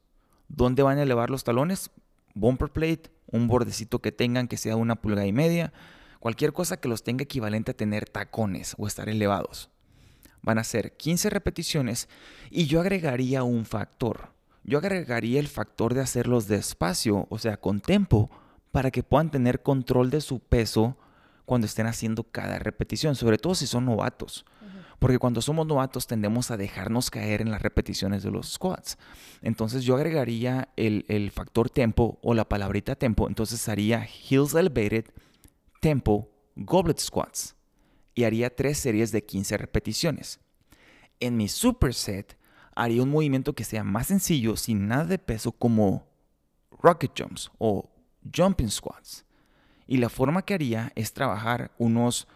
¿Dónde 0.48 0.84
van 0.84 1.00
a 1.00 1.04
elevar 1.04 1.32
los 1.32 1.44
talones? 1.44 1.90
Bumper 2.34 2.70
plate, 2.70 3.10
un 3.28 3.48
bordecito 3.48 4.00
que 4.00 4.12
tengan 4.12 4.48
que 4.48 4.58
sea 4.58 4.76
una 4.76 5.02
pulgada 5.02 5.26
y 5.26 5.34
media, 5.34 5.74
cualquier 6.20 6.54
cosa 6.54 6.78
que 6.78 6.88
los 6.88 7.04
tenga 7.04 7.24
equivalente 7.24 7.72
a 7.72 7.78
tener 7.78 8.08
tacones 8.08 8.76
o 8.78 8.86
estar 8.86 9.10
elevados. 9.10 9.72
Van 10.42 10.60
a 10.60 10.64
ser 10.64 10.96
15 10.98 11.32
repeticiones 11.32 12.10
y 12.52 12.68
yo 12.68 12.80
agregaría 12.82 13.42
un 13.42 13.66
factor 13.66 14.35
yo 14.66 14.80
agregaría 14.80 15.40
el 15.40 15.48
factor 15.48 15.94
de 15.94 16.02
hacerlos 16.02 16.48
despacio, 16.48 17.28
o 17.30 17.38
sea, 17.38 17.58
con 17.58 17.80
tiempo, 17.80 18.32
para 18.72 18.90
que 18.90 19.04
puedan 19.04 19.30
tener 19.30 19.62
control 19.62 20.10
de 20.10 20.22
su 20.22 20.40
peso 20.40 20.98
cuando 21.46 21.68
estén 21.68 21.86
haciendo 21.86 22.24
cada 22.24 22.58
repetición, 22.58 23.16
sobre 23.16 23.38
todo 23.38 23.54
si 23.54 23.68
son 23.68 23.86
novatos. 23.86 24.46
Porque 24.98 25.20
cuando 25.20 25.42
somos 25.42 25.68
novatos 25.68 26.08
tendemos 26.08 26.50
a 26.50 26.58
dejarnos 26.58 27.12
caer 27.12 27.42
en 27.42 27.52
las 27.52 27.62
repeticiones 27.62 28.24
de 28.24 28.32
los 28.32 28.54
squats. 28.54 28.98
Entonces 29.42 29.84
yo 29.84 29.96
agregaría 29.96 30.70
el, 30.78 31.06
el 31.10 31.30
factor 31.32 31.70
tempo 31.70 32.18
o 32.24 32.34
la 32.34 32.50
palabrita 32.50 32.96
tempo. 32.96 33.28
Entonces 33.28 33.68
haría 33.70 34.08
heels 34.30 34.56
elevated, 34.56 35.06
tempo, 35.80 36.32
goblet 36.56 37.00
squats. 37.00 37.56
Y 38.16 38.24
haría 38.24 38.56
tres 38.56 38.80
series 38.80 39.12
de 39.12 39.24
15 39.26 39.58
repeticiones. 39.58 40.40
En 41.20 41.38
mi 41.38 41.50
superset 41.50 42.38
haría 42.76 43.02
un 43.02 43.10
movimiento 43.10 43.54
que 43.54 43.64
sea 43.64 43.84
más 43.84 44.08
sencillo, 44.08 44.56
sin 44.58 44.88
nada 44.88 45.06
de 45.06 45.18
peso, 45.18 45.52
como 45.52 46.08
rocket 46.72 47.12
jumps 47.18 47.50
o 47.58 47.90
jumping 48.36 48.70
squats. 48.70 49.26
Y 49.88 49.98
la 49.98 50.10
forma 50.10 50.44
que 50.44 50.54
haría 50.54 50.92
es 50.96 51.14
trabajar 51.14 51.72
unos 51.78 52.28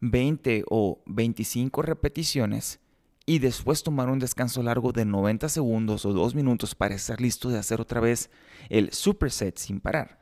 20 0.00 0.64
o 0.68 1.02
25 1.06 1.82
repeticiones 1.82 2.80
y 3.24 3.38
después 3.38 3.82
tomar 3.82 4.08
un 4.10 4.18
descanso 4.18 4.62
largo 4.62 4.92
de 4.92 5.04
90 5.04 5.48
segundos 5.48 6.04
o 6.04 6.12
2 6.12 6.34
minutos 6.34 6.74
para 6.74 6.94
estar 6.94 7.20
listo 7.20 7.48
de 7.48 7.58
hacer 7.58 7.80
otra 7.80 8.00
vez 8.00 8.30
el 8.68 8.92
superset 8.92 9.58
sin 9.58 9.80
parar. 9.80 10.20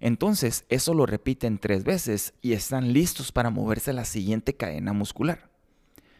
Entonces, 0.00 0.64
eso 0.68 0.92
lo 0.94 1.06
repiten 1.06 1.58
tres 1.58 1.84
veces 1.84 2.34
y 2.42 2.52
están 2.52 2.92
listos 2.92 3.32
para 3.32 3.50
moverse 3.50 3.90
a 3.90 3.94
la 3.94 4.04
siguiente 4.04 4.54
cadena 4.54 4.92
muscular. 4.92 5.53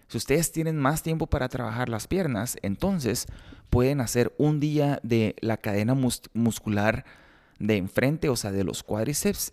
Si 0.09 0.19
ustedes 0.19 0.53
tienen 0.53 0.79
más 0.79 1.03
tiempo 1.03 1.27
para 1.27 1.49
trabajar 1.49 1.89
las 1.89 2.07
piernas, 2.07 2.57
entonces 2.63 3.27
pueden 3.71 4.01
hacer 4.01 4.35
un 4.39 4.61
día 4.61 5.01
de 5.03 5.35
la 5.41 5.57
cadena 5.57 5.95
muscular 5.95 7.05
de 7.59 7.77
enfrente, 7.77 8.29
o 8.29 8.37
sea, 8.37 8.53
de 8.53 8.65
los 8.65 8.83
cuádriceps, 8.83 9.53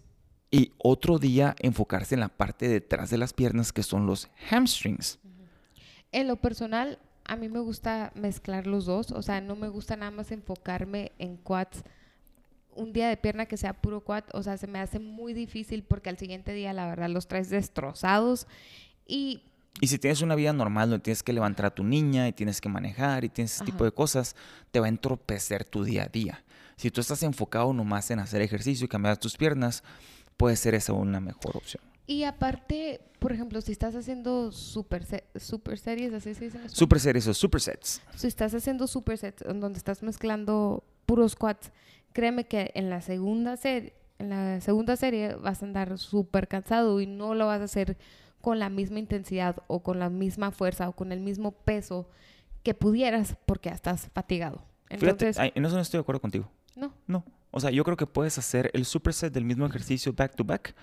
y 0.51 0.73
otro 0.77 1.17
día 1.17 1.55
enfocarse 1.59 2.15
en 2.15 2.19
la 2.19 2.27
parte 2.27 2.67
detrás 2.67 3.09
de 3.09 3.17
las 3.17 3.33
piernas, 3.33 3.71
que 3.71 3.83
son 3.83 4.05
los 4.05 4.29
hamstrings. 4.49 5.17
En 6.11 6.27
lo 6.27 6.35
personal, 6.35 6.99
a 7.23 7.37
mí 7.37 7.47
me 7.47 7.59
gusta 7.59 8.11
mezclar 8.15 8.67
los 8.67 8.85
dos, 8.85 9.11
o 9.11 9.21
sea, 9.21 9.39
no 9.39 9.55
me 9.55 9.69
gusta 9.69 9.95
nada 9.95 10.11
más 10.11 10.31
enfocarme 10.31 11.13
en 11.17 11.37
quads. 11.37 11.83
Un 12.75 12.91
día 12.91 13.07
de 13.07 13.17
pierna 13.17 13.45
que 13.45 13.57
sea 13.57 13.73
puro 13.73 14.01
quad, 14.01 14.25
o 14.33 14.43
sea, 14.43 14.57
se 14.57 14.67
me 14.67 14.79
hace 14.79 14.99
muy 14.99 15.33
difícil 15.33 15.83
porque 15.83 16.09
al 16.09 16.17
siguiente 16.17 16.53
día 16.53 16.73
la 16.73 16.87
verdad 16.87 17.09
los 17.09 17.27
traes 17.27 17.49
destrozados. 17.49 18.47
Y 19.07 19.43
Y 19.79 19.87
si 19.87 19.97
tienes 19.97 20.21
una 20.21 20.35
vida 20.35 20.53
normal 20.53 20.89
donde 20.89 21.03
tienes 21.03 21.23
que 21.23 21.33
levantar 21.33 21.65
a 21.67 21.73
tu 21.73 21.83
niña 21.83 22.27
y 22.27 22.33
tienes 22.33 22.59
que 22.61 22.69
manejar 22.69 23.23
y 23.23 23.29
tienes 23.29 23.55
ese 23.55 23.65
tipo 23.65 23.83
de 23.83 23.91
cosas, 23.91 24.35
te 24.71 24.79
va 24.79 24.85
a 24.87 24.89
entorpecer 24.89 25.63
tu 25.65 25.83
día 25.83 26.03
a 26.03 26.07
día. 26.07 26.43
Si 26.75 26.91
tú 26.91 27.01
estás 27.01 27.23
enfocado 27.23 27.71
nomás 27.73 28.11
en 28.11 28.19
hacer 28.19 28.41
ejercicio 28.41 28.85
y 28.85 28.87
cambiar 28.89 29.17
tus 29.17 29.37
piernas, 29.37 29.83
puede 30.37 30.55
ser 30.55 30.75
esa 30.75 30.93
una 30.93 31.19
mejor 31.19 31.55
opción. 31.57 31.83
Y 32.07 32.23
aparte, 32.23 32.99
por 33.19 33.31
ejemplo, 33.31 33.61
si 33.61 33.71
estás 33.71 33.95
haciendo 33.95 34.51
super, 34.51 35.05
se- 35.05 35.23
super 35.37 35.77
series, 35.79 36.13
así 36.13 36.33
se 36.33 36.45
dicen. 36.45 36.69
Super 36.69 36.99
series 36.99 37.27
o 37.27 37.33
supersets. 37.33 38.01
Si 38.15 38.27
estás 38.27 38.53
haciendo 38.53 38.85
supersets 38.87 39.43
donde 39.47 39.77
estás 39.77 40.03
mezclando 40.03 40.83
puros 41.05 41.31
squats, 41.33 41.71
créeme 42.13 42.45
que 42.45 42.71
en 42.75 42.89
la 42.89 43.01
segunda 43.01 43.55
serie, 43.55 43.93
en 44.19 44.29
la 44.29 44.59
segunda 44.61 44.95
serie 44.97 45.35
vas 45.35 45.61
a 45.61 45.65
andar 45.65 45.97
súper 45.97 46.47
cansado 46.47 46.99
y 47.01 47.07
no 47.07 47.33
lo 47.35 47.45
vas 47.47 47.61
a 47.61 47.65
hacer 47.65 47.97
con 48.41 48.59
la 48.59 48.69
misma 48.69 48.99
intensidad 48.99 49.57
o 49.67 49.81
con 49.83 49.99
la 49.99 50.09
misma 50.09 50.51
fuerza 50.51 50.89
o 50.89 50.93
con 50.93 51.11
el 51.11 51.19
mismo 51.19 51.51
peso 51.51 52.09
que 52.63 52.73
pudieras 52.73 53.37
porque 53.45 53.69
ya 53.69 53.75
estás 53.75 54.09
fatigado. 54.13 54.63
Entonces, 54.89 55.37
Fíjate, 55.37 55.57
en 55.57 55.65
eso 55.65 55.75
no 55.75 55.81
estoy 55.81 55.97
de 55.99 56.01
acuerdo 56.01 56.21
contigo. 56.21 56.49
no. 56.75 56.93
No. 57.07 57.23
O 57.53 57.59
sea, 57.59 57.69
yo 57.69 57.83
creo 57.83 57.97
que 57.97 58.07
puedes 58.07 58.37
hacer 58.37 58.71
el 58.73 58.85
superset 58.85 59.33
del 59.33 59.43
mismo 59.43 59.65
ejercicio 59.65 60.13
back 60.13 60.35
to 60.37 60.45
back. 60.45 60.73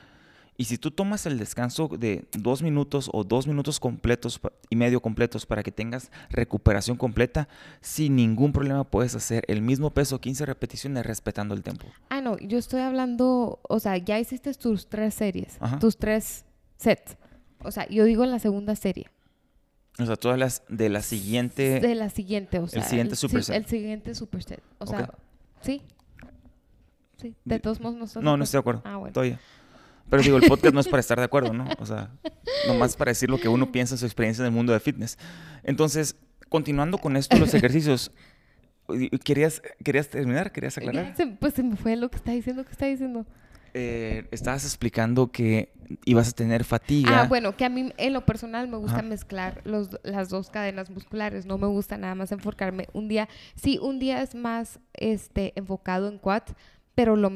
Y 0.58 0.64
si 0.64 0.76
tú 0.76 0.90
tomas 0.90 1.24
el 1.24 1.38
descanso 1.38 1.88
de 1.88 2.26
dos 2.36 2.62
minutos 2.62 3.08
o 3.12 3.24
dos 3.24 3.46
minutos 3.46 3.80
completos 3.80 4.38
y 4.68 4.76
medio 4.76 5.00
completos 5.00 5.46
para 5.46 5.62
que 5.62 5.72
tengas 5.72 6.10
recuperación 6.28 6.98
completa, 6.98 7.48
sin 7.80 8.16
ningún 8.16 8.52
problema 8.52 8.84
puedes 8.84 9.14
hacer 9.14 9.44
el 9.48 9.62
mismo 9.62 9.90
peso, 9.94 10.20
15 10.20 10.44
repeticiones, 10.44 11.06
respetando 11.06 11.54
el 11.54 11.62
tiempo. 11.62 11.86
Ah, 12.10 12.20
no, 12.20 12.36
yo 12.38 12.58
estoy 12.58 12.80
hablando, 12.80 13.60
o 13.62 13.78
sea, 13.80 13.96
ya 13.96 14.18
hiciste 14.18 14.52
tus 14.52 14.88
tres 14.88 15.14
series, 15.14 15.56
Ajá. 15.60 15.78
tus 15.78 15.96
tres 15.96 16.44
sets. 16.76 17.16
O 17.62 17.70
sea, 17.70 17.88
yo 17.88 18.04
digo 18.04 18.24
la 18.26 18.38
segunda 18.38 18.76
serie. 18.76 19.08
O 19.98 20.06
sea, 20.06 20.16
todas 20.16 20.38
las 20.38 20.62
de 20.68 20.88
la 20.88 21.02
siguiente... 21.02 21.80
de 21.80 21.94
la 21.94 22.08
siguiente, 22.08 22.60
o 22.60 22.68
sea, 22.68 22.84
siguiente 22.84 23.16
sí, 23.16 23.20
superset. 23.22 23.56
el 23.56 23.66
siguiente 23.66 24.14
superset. 24.14 24.62
O 24.78 24.86
sea, 24.86 25.12
sí. 25.60 25.82
Sí, 27.20 27.34
de 27.44 27.58
todos 27.58 27.80
modos 27.80 27.96
no 27.96 28.04
estás 28.04 28.22
No, 28.22 28.36
no 28.36 28.44
estoy 28.44 28.58
de 28.58 28.60
acuerdo. 28.60 28.82
Ah, 28.84 28.96
bueno. 28.96 29.12
Todavía. 29.12 29.40
Pero 30.08 30.22
digo, 30.22 30.36
el 30.38 30.48
podcast 30.48 30.72
no 30.72 30.80
es 30.80 30.88
para 30.88 31.00
estar 31.00 31.18
de 31.18 31.24
acuerdo, 31.24 31.52
¿no? 31.52 31.66
O 31.78 31.84
sea, 31.84 32.10
nomás 32.66 32.96
para 32.96 33.10
decir 33.10 33.28
lo 33.28 33.38
que 33.38 33.48
uno 33.48 33.70
piensa 33.70 33.94
en 33.94 33.98
su 33.98 34.06
experiencia 34.06 34.42
en 34.42 34.46
el 34.46 34.52
mundo 34.52 34.72
de 34.72 34.80
fitness. 34.80 35.18
Entonces, 35.64 36.16
continuando 36.48 36.98
con 36.98 37.16
esto, 37.16 37.36
los 37.36 37.52
ejercicios, 37.52 38.12
¿querías, 39.24 39.60
¿querías 39.84 40.08
terminar? 40.08 40.52
¿Querías 40.52 40.78
aclarar? 40.78 41.14
pues 41.38 41.54
se 41.54 41.62
me 41.62 41.76
fue 41.76 41.96
lo 41.96 42.08
que 42.08 42.16
está 42.16 42.32
diciendo, 42.32 42.64
que 42.64 42.72
está 42.72 42.86
diciendo. 42.86 43.26
Eh, 43.74 44.26
estabas 44.30 44.64
explicando 44.64 45.30
que 45.30 45.72
ibas 46.04 46.28
a 46.28 46.32
tener 46.32 46.64
fatiga. 46.64 47.22
Ah, 47.22 47.26
bueno, 47.28 47.56
que 47.56 47.64
a 47.64 47.68
mí 47.68 47.92
en 47.96 48.12
lo 48.12 48.24
personal 48.26 48.68
me 48.68 48.76
gusta 48.76 48.98
Ajá. 48.98 49.08
mezclar 49.08 49.60
los, 49.64 49.90
las 50.02 50.28
dos 50.28 50.50
cadenas 50.50 50.90
musculares. 50.90 51.46
No 51.46 51.58
me 51.58 51.66
gusta 51.66 51.96
nada 51.96 52.14
más 52.14 52.32
enfocarme 52.32 52.88
un 52.92 53.08
día. 53.08 53.28
Sí, 53.54 53.78
un 53.80 53.98
día 53.98 54.22
es 54.22 54.34
más 54.34 54.80
este, 54.94 55.52
enfocado 55.56 56.08
en 56.08 56.18
quads, 56.18 56.54
pero 56.94 57.16
lo 57.16 57.30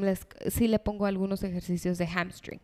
sí 0.49 0.69
le 0.69 0.79
pongo 0.79 1.07
algunos 1.07 1.43
ejercicios 1.43 1.99
de 1.99 2.07
hamstring. 2.07 2.61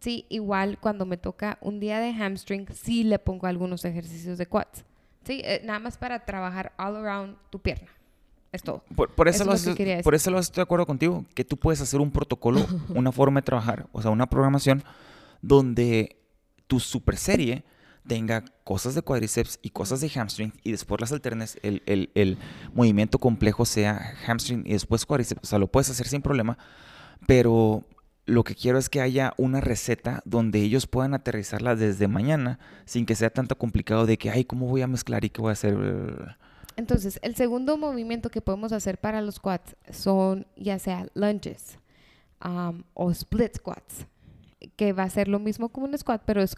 Sí, 0.00 0.26
igual 0.28 0.78
cuando 0.78 1.06
me 1.06 1.16
toca 1.16 1.58
un 1.60 1.80
día 1.80 1.98
de 1.98 2.12
hamstring, 2.12 2.66
sí 2.72 3.02
le 3.02 3.18
pongo 3.18 3.46
algunos 3.46 3.84
ejercicios 3.84 4.38
de 4.38 4.46
quads. 4.46 4.84
Sí, 5.24 5.40
eh, 5.44 5.60
nada 5.64 5.80
más 5.80 5.98
para 5.98 6.24
trabajar 6.24 6.72
all 6.78 6.96
around 6.96 7.36
tu 7.50 7.58
pierna. 7.58 7.88
Es 8.52 8.62
todo. 8.62 8.82
Por, 8.96 9.14
por 9.14 9.28
eso 9.28 9.42
es 9.42 9.46
lo 9.46 9.52
que 9.74 9.84
por 10.04 10.14
eso 10.14 10.30
lo 10.30 10.38
estoy 10.38 10.56
de 10.60 10.62
acuerdo 10.62 10.86
contigo, 10.86 11.24
que 11.34 11.44
tú 11.44 11.56
puedes 11.58 11.80
hacer 11.80 12.00
un 12.00 12.10
protocolo, 12.10 12.64
una 12.94 13.12
forma 13.12 13.40
de 13.40 13.44
trabajar, 13.44 13.86
o 13.92 14.00
sea, 14.02 14.10
una 14.10 14.28
programación 14.28 14.82
donde 15.42 16.16
tu 16.66 16.80
super 16.80 17.16
serie 17.16 17.64
tenga 18.06 18.42
cosas 18.64 18.94
de 18.94 19.02
cuádriceps 19.02 19.58
y 19.60 19.70
cosas 19.70 20.00
de 20.00 20.08
hamstring 20.08 20.52
y 20.64 20.70
después 20.70 20.98
las 21.00 21.12
alternes, 21.12 21.58
el, 21.62 21.82
el- 21.86 22.10
el 22.14 22.38
movimiento 22.72 23.18
complejo 23.18 23.66
sea 23.66 24.14
hamstring 24.26 24.62
y 24.66 24.72
después 24.72 25.04
cuádriceps, 25.04 25.42
o 25.42 25.46
sea, 25.46 25.58
lo 25.58 25.66
puedes 25.70 25.90
hacer 25.90 26.06
sin 26.08 26.22
problema, 26.22 26.56
pero 27.26 27.84
lo 28.24 28.44
que 28.44 28.54
quiero 28.54 28.78
es 28.78 28.88
que 28.88 29.00
haya 29.00 29.32
una 29.36 29.60
receta 29.60 30.22
donde 30.24 30.60
ellos 30.60 30.86
puedan 30.86 31.14
aterrizarla 31.14 31.76
desde 31.76 32.08
mañana 32.08 32.58
sin 32.84 33.06
que 33.06 33.14
sea 33.14 33.30
tanto 33.30 33.56
complicado 33.58 34.06
de 34.06 34.18
que, 34.18 34.30
ay, 34.30 34.44
¿cómo 34.44 34.66
voy 34.68 34.82
a 34.82 34.86
mezclar 34.86 35.24
y 35.24 35.30
qué 35.30 35.40
voy 35.40 35.50
a 35.50 35.52
hacer? 35.52 36.36
Entonces, 36.78 37.18
el 37.22 37.34
segundo 37.34 37.76
movimiento 37.76 38.30
que 38.30 38.40
podemos 38.40 38.70
hacer 38.70 38.98
para 38.98 39.20
los 39.20 39.34
squats 39.34 39.74
son 39.90 40.46
ya 40.54 40.78
sea 40.78 41.08
lunges 41.14 41.76
um, 42.44 42.84
o 42.94 43.10
split 43.10 43.56
squats, 43.56 44.06
que 44.76 44.92
va 44.92 45.02
a 45.02 45.10
ser 45.10 45.26
lo 45.26 45.40
mismo 45.40 45.70
como 45.70 45.86
un 45.86 45.98
squat, 45.98 46.22
pero 46.24 46.40
es 46.40 46.54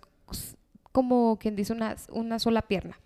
como 0.92 1.38
quien 1.38 1.56
dice 1.56 1.72
una, 1.72 1.96
una 2.10 2.38
sola 2.38 2.60
pierna. 2.60 3.00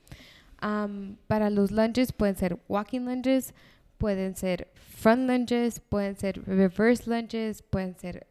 Um, 0.60 1.14
para 1.28 1.50
los 1.50 1.70
lunges 1.70 2.10
pueden 2.10 2.34
ser 2.34 2.58
walking 2.66 3.02
lunges, 3.02 3.54
pueden 3.96 4.34
ser 4.34 4.72
front 4.74 5.30
lunges, 5.30 5.78
pueden 5.78 6.16
ser 6.16 6.44
reverse 6.44 7.08
lunges, 7.08 7.62
pueden 7.62 7.96
ser 7.96 8.26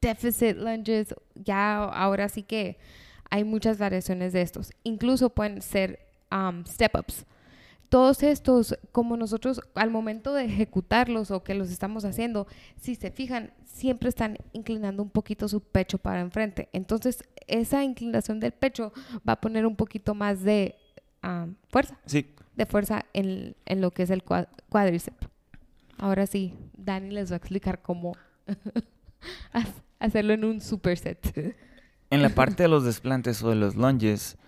deficit 0.00 0.56
lunges. 0.58 1.12
Ya 1.34 1.82
ahora 1.82 2.28
sí 2.28 2.44
que 2.44 2.78
hay 3.30 3.42
muchas 3.42 3.78
variaciones 3.78 4.32
de 4.32 4.42
estos. 4.42 4.70
Incluso 4.84 5.30
pueden 5.30 5.60
ser 5.60 5.98
um, 6.30 6.64
step 6.64 6.94
ups 6.96 7.26
todos 7.92 8.22
estos, 8.22 8.78
como 8.90 9.18
nosotros 9.18 9.60
al 9.74 9.90
momento 9.90 10.32
de 10.32 10.46
ejecutarlos 10.46 11.30
o 11.30 11.44
que 11.44 11.52
los 11.52 11.70
estamos 11.70 12.06
haciendo, 12.06 12.46
si 12.80 12.94
se 12.94 13.10
fijan, 13.10 13.52
siempre 13.66 14.08
están 14.08 14.38
inclinando 14.54 15.02
un 15.02 15.10
poquito 15.10 15.46
su 15.46 15.60
pecho 15.60 15.98
para 15.98 16.22
enfrente. 16.22 16.70
Entonces, 16.72 17.22
esa 17.48 17.84
inclinación 17.84 18.40
del 18.40 18.52
pecho 18.52 18.94
va 19.28 19.34
a 19.34 19.40
poner 19.42 19.66
un 19.66 19.76
poquito 19.76 20.14
más 20.14 20.42
de 20.42 20.74
ah, 21.20 21.48
fuerza, 21.68 21.98
Sí, 22.06 22.30
de 22.56 22.64
fuerza 22.64 23.04
en, 23.12 23.56
en 23.66 23.82
lo 23.82 23.90
que 23.90 24.04
es 24.04 24.10
el 24.10 24.22
cuádriceps. 24.22 25.28
Ahora 25.98 26.26
sí, 26.26 26.54
Dani 26.74 27.10
les 27.10 27.30
va 27.30 27.34
a 27.34 27.36
explicar 27.36 27.82
cómo 27.82 28.16
ha- 29.52 29.66
hacerlo 29.98 30.32
en 30.32 30.46
un 30.46 30.62
superset. 30.62 31.54
En 32.08 32.22
la 32.22 32.30
parte 32.30 32.62
de 32.62 32.70
los 32.70 32.84
desplantes 32.84 33.42
o 33.42 33.50
de 33.50 33.56
los 33.56 33.76
lunges, 33.76 34.38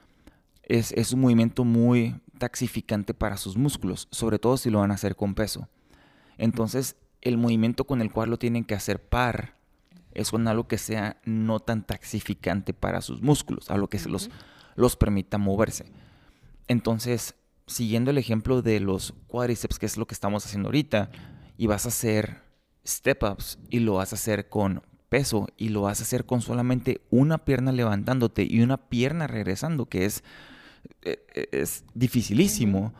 es, 0.63 0.93
es 0.93 1.13
un 1.13 1.21
movimiento 1.21 1.63
muy 1.67 2.15
taxificante 2.39 3.15
para 3.15 3.37
sus 3.37 3.57
músculos, 3.57 4.09
sobre 4.11 4.39
todo 4.39 4.57
si 4.57 4.71
lo 4.71 4.81
van 4.81 4.91
a 4.91 4.95
hacer 4.95 5.17
con 5.17 5.35
peso. 5.35 5.69
Entonces, 6.39 6.97
el 7.21 7.39
movimiento 7.39 7.85
con 7.85 8.01
el 8.01 8.13
cual 8.13 8.31
lo 8.31 8.39
tienen 8.39 8.65
que 8.65 8.75
hacer 8.75 9.03
par 9.03 9.57
es 10.13 10.31
con 10.31 10.47
algo 10.47 10.69
que 10.69 10.79
sea 10.79 11.21
no 11.25 11.61
tan 11.61 11.85
taxificante 11.85 12.73
para 12.73 13.01
sus 13.01 13.23
músculos, 13.23 13.71
algo 13.71 13.89
que 13.89 13.99
se 13.99 14.09
los, 14.09 14.31
los 14.77 14.97
permita 14.97 15.39
moverse. 15.39 15.87
Entonces, 16.69 17.35
siguiendo 17.67 18.11
el 18.11 18.19
ejemplo 18.19 18.63
de 18.63 18.81
los 18.81 19.15
cuádriceps, 19.27 19.79
que 19.79 19.87
es 19.87 19.97
lo 19.97 20.07
que 20.07 20.15
estamos 20.15 20.47
haciendo 20.47 20.69
ahorita, 20.69 21.11
y 21.57 21.67
vas 21.67 21.87
a 21.87 21.89
hacer 21.89 22.43
step-ups 22.87 23.59
y 23.71 23.81
lo 23.81 23.95
vas 23.95 24.13
a 24.13 24.17
hacer 24.17 24.49
con 24.49 24.83
peso 25.09 25.47
y 25.57 25.69
lo 25.69 25.83
vas 25.83 26.01
a 26.01 26.03
hacer 26.03 26.27
con 26.27 26.41
solamente 26.41 27.01
una 27.11 27.45
pierna 27.45 27.73
levantándote 27.73 28.47
y 28.49 28.61
una 28.61 28.77
pierna 28.77 29.27
regresando, 29.27 29.87
que 29.87 30.05
es, 30.05 30.25
es 31.03 31.85
dificilísimo. 31.95 32.95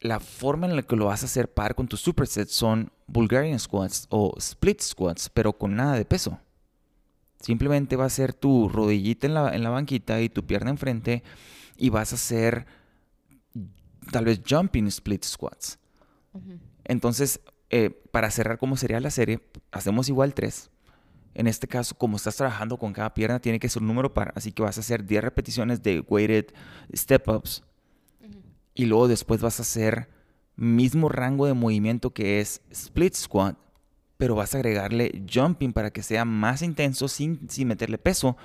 La 0.00 0.20
forma 0.20 0.66
en 0.66 0.76
la 0.76 0.82
que 0.82 0.96
lo 0.96 1.06
vas 1.06 1.22
a 1.22 1.26
hacer 1.26 1.52
par 1.52 1.74
con 1.74 1.88
tus 1.88 2.00
supersets 2.00 2.52
son 2.52 2.90
Bulgarian 3.06 3.58
squats 3.58 4.06
o 4.10 4.34
split 4.38 4.80
squats, 4.80 5.28
pero 5.28 5.52
con 5.52 5.74
nada 5.74 5.94
de 5.94 6.04
peso. 6.04 6.38
Simplemente 7.40 7.96
va 7.96 8.06
a 8.06 8.10
ser 8.10 8.34
tu 8.34 8.68
rodillita 8.68 9.26
en 9.26 9.34
la, 9.34 9.54
en 9.54 9.62
la 9.62 9.70
banquita 9.70 10.20
y 10.20 10.28
tu 10.28 10.46
pierna 10.46 10.70
enfrente 10.70 11.22
y 11.76 11.90
vas 11.90 12.12
a 12.12 12.16
hacer 12.16 12.66
tal 14.10 14.24
vez 14.24 14.40
jumping 14.48 14.86
split 14.86 15.24
squats. 15.24 15.78
Entonces, 16.84 17.40
eh, 17.70 17.90
para 18.10 18.30
cerrar 18.30 18.58
cómo 18.58 18.76
sería 18.76 19.00
la 19.00 19.10
serie, 19.10 19.40
hacemos 19.72 20.08
igual 20.08 20.34
tres. 20.34 20.70
En 21.38 21.46
este 21.46 21.68
caso, 21.68 21.94
como 21.94 22.16
estás 22.16 22.34
trabajando 22.36 22.78
con 22.78 22.94
cada 22.94 23.12
pierna, 23.12 23.40
tiene 23.40 23.58
que 23.58 23.68
ser 23.68 23.82
un 23.82 23.88
número 23.88 24.14
par. 24.14 24.32
Así 24.34 24.52
que 24.52 24.62
vas 24.62 24.78
a 24.78 24.80
hacer 24.80 25.04
10 25.04 25.22
repeticiones 25.22 25.82
de 25.82 26.00
weighted 26.00 26.46
step-ups. 26.94 27.62
Y 28.74 28.86
luego 28.86 29.06
después 29.06 29.42
vas 29.42 29.58
a 29.58 29.62
hacer 29.62 30.08
mismo 30.56 31.10
rango 31.10 31.44
de 31.44 31.52
movimiento 31.52 32.14
que 32.14 32.40
es 32.40 32.62
split 32.70 33.14
squat, 33.14 33.58
pero 34.16 34.34
vas 34.34 34.54
a 34.54 34.58
agregarle 34.58 35.26
jumping 35.30 35.74
para 35.74 35.90
que 35.90 36.02
sea 36.02 36.24
más 36.24 36.62
intenso 36.62 37.06
sin, 37.06 37.50
sin 37.50 37.68
meterle 37.68 37.98
peso. 37.98 38.38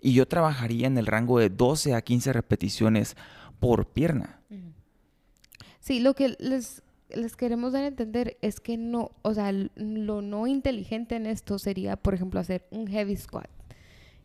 Y 0.00 0.14
yo 0.14 0.26
trabajaría 0.26 0.86
en 0.86 0.96
el 0.96 1.04
rango 1.04 1.38
de 1.40 1.50
12 1.50 1.94
a 1.94 2.00
15 2.00 2.32
repeticiones 2.32 3.18
por 3.58 3.86
pierna. 3.88 4.40
Sí, 5.78 6.00
lo 6.00 6.14
que 6.14 6.36
les, 6.38 6.82
les 7.14 7.36
queremos 7.36 7.72
dar 7.72 7.84
a 7.84 7.88
entender 7.88 8.36
es 8.40 8.60
que 8.60 8.76
no, 8.76 9.12
o 9.22 9.34
sea, 9.34 9.52
lo 9.52 10.22
no 10.22 10.46
inteligente 10.46 11.16
en 11.16 11.26
esto 11.26 11.58
sería, 11.58 11.96
por 11.96 12.14
ejemplo, 12.14 12.40
hacer 12.40 12.66
un 12.70 12.86
heavy 12.86 13.16
squat 13.16 13.50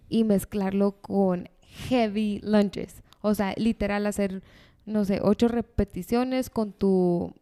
y 0.09 0.23
mezclarlo 0.23 0.93
con 1.01 1.49
heavy 1.61 2.39
lunges. 2.43 3.03
O 3.21 3.33
sea, 3.33 3.53
literal 3.57 4.05
hacer, 4.05 4.43
no 4.85 5.05
sé, 5.05 5.19
ocho 5.21 5.47
repeticiones 5.47 6.49
con 6.49 6.73
tu, 6.73 7.33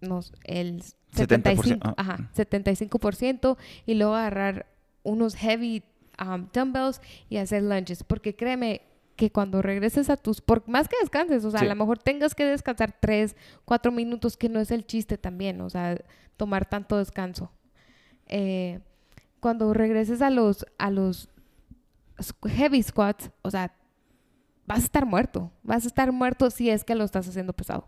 nos, 0.00 0.32
el 0.44 0.82
70%, 1.12 1.56
75%, 1.56 1.78
ah. 1.82 1.94
ajá, 1.96 2.30
75% 2.36 3.56
y 3.86 3.94
luego 3.94 4.14
agarrar 4.14 4.66
unos 5.02 5.34
heavy 5.36 5.82
um, 6.24 6.48
dumbbells 6.52 7.00
y 7.28 7.38
hacer 7.38 7.62
lunges. 7.62 8.04
Porque 8.04 8.34
créeme 8.34 8.82
que 9.16 9.30
cuando 9.30 9.62
regreses 9.62 10.10
a 10.10 10.16
tus, 10.16 10.40
por 10.40 10.68
más 10.68 10.88
que 10.88 10.96
descanses, 11.00 11.44
o 11.44 11.50
sea, 11.50 11.60
Sí. 11.60 11.66
a 11.66 11.68
lo 11.68 11.76
mejor 11.76 11.98
tengas 11.98 12.34
que 12.34 12.44
descansar 12.44 12.96
3, 13.00 13.36
4 13.64 13.92
minutos, 13.92 14.36
que 14.36 14.48
no 14.48 14.60
es 14.60 14.70
el 14.70 14.86
chiste 14.86 15.18
también, 15.18 15.60
o 15.60 15.70
sea, 15.70 15.96
tomar 16.36 16.68
tanto 16.68 16.96
descanso. 16.98 17.50
Eh, 18.26 18.80
cuando 19.40 19.72
regreses 19.74 20.22
a 20.22 20.30
los, 20.30 20.66
a 20.78 20.90
los 20.90 21.28
heavy 22.46 22.82
squats, 22.82 23.30
o 23.42 23.50
sea, 23.50 23.74
vas 24.66 24.80
a 24.80 24.84
estar 24.84 25.04
muerto. 25.06 25.52
Vas 25.62 25.84
a 25.84 25.88
estar 25.88 26.10
muerto 26.12 26.50
si 26.50 26.70
es 26.70 26.84
que 26.84 26.94
lo 26.94 27.04
estás 27.04 27.28
haciendo 27.28 27.52
pesado. 27.52 27.86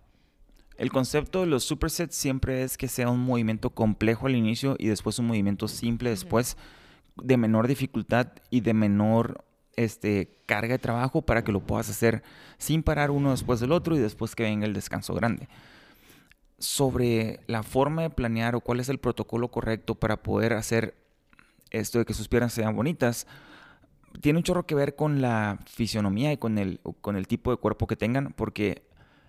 El 0.76 0.92
concepto 0.92 1.40
de 1.40 1.46
los 1.46 1.64
supersets 1.64 2.14
siempre 2.14 2.62
es 2.62 2.76
que 2.76 2.86
sea 2.88 3.08
un 3.08 3.20
movimiento 3.20 3.70
complejo 3.70 4.26
al 4.26 4.36
inicio 4.36 4.76
y 4.78 4.88
después 4.88 5.18
un 5.18 5.26
movimiento 5.26 5.68
simple 5.68 6.10
después 6.10 6.58
de 7.16 7.38
menor 7.38 7.66
dificultad 7.66 8.28
y 8.50 8.60
de 8.60 8.74
menor 8.74 9.42
este, 9.76 10.36
carga 10.46 10.74
de 10.74 10.78
trabajo 10.78 11.22
para 11.22 11.44
que 11.44 11.52
lo 11.52 11.60
puedas 11.60 11.88
hacer 11.88 12.22
sin 12.58 12.82
parar 12.82 13.10
uno 13.10 13.30
después 13.30 13.60
del 13.60 13.72
otro 13.72 13.94
y 13.96 13.98
después 13.98 14.34
que 14.34 14.42
venga 14.42 14.66
el 14.66 14.72
descanso 14.72 15.14
grande. 15.14 15.48
Sobre 16.58 17.40
la 17.46 17.62
forma 17.62 18.02
de 18.02 18.10
planear 18.10 18.56
o 18.56 18.60
cuál 18.60 18.80
es 18.80 18.88
el 18.88 18.98
protocolo 18.98 19.48
correcto 19.48 19.94
para 19.94 20.22
poder 20.22 20.54
hacer 20.54 20.96
esto 21.70 21.98
de 21.98 22.04
que 22.04 22.14
sus 22.14 22.28
piernas 22.28 22.52
sean 22.52 22.74
bonitas, 22.74 23.26
tiene 24.20 24.38
un 24.38 24.42
chorro 24.42 24.66
que 24.66 24.74
ver 24.74 24.96
con 24.96 25.20
la 25.20 25.58
fisionomía 25.66 26.32
y 26.32 26.38
con 26.38 26.58
el, 26.58 26.80
con 27.00 27.16
el 27.16 27.26
tipo 27.26 27.50
de 27.50 27.58
cuerpo 27.58 27.86
que 27.86 27.96
tengan, 27.96 28.32
porque 28.34 28.82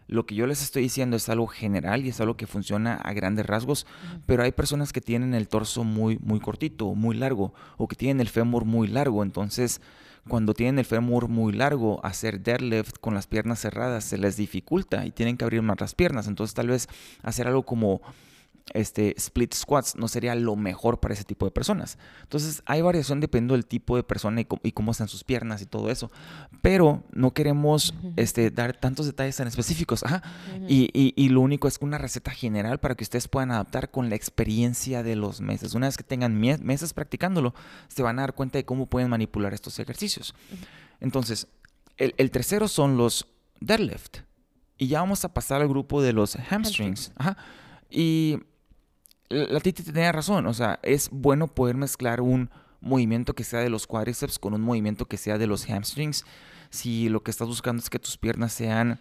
lo 0.08 0.26
que 0.26 0.36
yo 0.36 0.48
les 0.48 0.62
estoy 0.62 0.84
diciendo 0.84 1.18
es 1.18 1.28
algo 1.28 1.48
general 1.48 2.06
y 2.06 2.10
es 2.10 2.22
algo 2.22 2.38
que 2.38 2.48
funciona 2.48 2.96
a 2.96 3.12
grandes 3.12 3.46
rasgos, 3.46 3.86
pero 4.26 4.44
hay 4.44 4.54
personas 4.54 4.94
que 4.94 5.02
tienen 5.02 5.34
el 5.34 5.50
torso 5.50 5.84
muy, 5.84 6.18
muy 6.22 6.40
cortito, 6.40 6.96
muy 6.96 7.18
largo, 7.18 7.54
o 7.76 7.90
que 7.90 7.98
tienen 7.98 8.22
el 8.22 8.30
fémur 8.30 8.64
muy 8.64 8.88
largo. 8.88 9.22
Entonces, 9.22 9.82
cuando 10.28 10.54
tienen 10.54 10.80
el 10.80 10.86
fémur 10.86 11.28
muy 11.28 11.54
largo, 11.54 12.04
hacer 12.04 12.42
deadlift 12.42 12.98
con 13.00 13.14
las 13.14 13.28
piernas 13.28 13.60
cerradas 13.60 14.04
se 14.04 14.18
les 14.18 14.38
dificulta 14.38 15.06
y 15.06 15.12
tienen 15.12 15.38
que 15.38 15.44
abrir 15.44 15.62
más 15.62 15.80
las 15.80 15.96
piernas. 15.96 16.28
Entonces, 16.28 16.54
tal 16.54 16.68
vez 16.68 16.88
hacer 17.24 17.48
algo 17.48 17.64
como 17.64 18.02
este, 18.74 19.14
split 19.18 19.54
squats 19.54 19.96
no 19.96 20.08
sería 20.08 20.36
lo 20.36 20.56
mejor 20.56 21.00
para 21.00 21.14
ese 21.14 21.24
tipo 21.24 21.46
de 21.46 21.52
personas. 21.52 21.98
Entonces, 22.24 22.62
hay 22.66 22.82
variación 22.82 23.20
dependiendo 23.22 23.54
del 23.54 23.66
tipo 23.66 23.96
de 23.96 24.04
persona 24.04 24.42
y, 24.42 24.46
cómo- 24.46 24.62
y 24.64 24.72
cómo 24.74 24.92
están 24.92 25.08
sus 25.08 25.24
piernas 25.24 25.62
y 25.62 25.66
todo 25.66 25.90
eso. 25.90 26.12
Pero 26.62 27.04
no 27.14 27.32
queremos 27.34 27.94
este, 28.18 28.52
dar 28.52 28.76
tantos 28.78 29.06
detalles 29.06 29.38
tan 29.38 29.48
específicos. 29.48 30.04
Ajá. 30.04 30.22
y, 30.68 30.90
y- 30.94 31.14
y 31.16 31.30
lo 31.30 31.42
único 31.42 31.68
es 31.68 31.78
una 31.82 31.98
receta 31.98 32.32
general 32.32 32.80
para 32.80 32.96
que 32.96 33.04
ustedes 33.04 33.28
puedan 33.28 33.52
adaptar 33.52 33.90
con 33.90 34.10
la 34.10 34.16
experiencia 34.16 35.02
de 35.04 35.16
los 35.16 35.40
meses. 35.42 35.74
Una 35.74 35.88
vez 35.88 35.98
que 35.98 36.04
tengan 36.04 36.36
meses 36.40 36.94
practicándolo, 36.94 37.54
se 37.88 38.04
van 38.04 38.20
a 38.20 38.24
dar 38.24 38.34
cuenta 38.36 38.58
de 38.58 38.66
cómo 38.66 38.86
pueden 38.88 39.10
manipular 39.10 39.54
estos 39.54 39.80
ejercicios. 39.80 40.36
Entonces, 41.00 41.48
el, 41.98 42.14
el 42.18 42.32
tercero 42.32 42.68
son 42.68 42.98
los 42.98 43.28
deadlift. 43.60 44.18
Y 44.78 44.88
ya 44.88 45.00
vamos 45.00 45.26
a 45.26 45.34
pasar 45.34 45.62
al 45.62 45.68
grupo 45.68 46.02
de 46.02 46.14
los 46.14 46.36
hamstrings. 46.50 47.12
Ajá. 47.16 47.38
Y 47.90 48.40
la 49.30 49.60
Titi 49.60 49.84
tenía 49.84 50.12
razón. 50.12 50.46
O 50.48 50.54
sea, 50.54 50.80
es 50.84 51.10
bueno 51.12 51.48
poder 51.48 51.76
mezclar 51.76 52.22
un 52.22 52.50
movimiento 52.82 53.34
que 53.34 53.44
sea 53.44 53.60
de 53.60 53.70
los 53.70 53.88
cuádriceps 53.88 54.40
con 54.40 54.54
un 54.54 54.62
movimiento 54.62 55.06
que 55.06 55.18
sea 55.18 55.38
de 55.38 55.48
los 55.48 55.66
hamstrings. 55.70 56.26
Si 56.70 57.10
lo 57.10 57.24
que 57.24 57.32
estás 57.32 57.48
buscando 57.48 57.82
es 57.82 57.90
que 57.90 58.00
tus 58.00 58.18
piernas 58.18 58.54
sean 58.54 59.00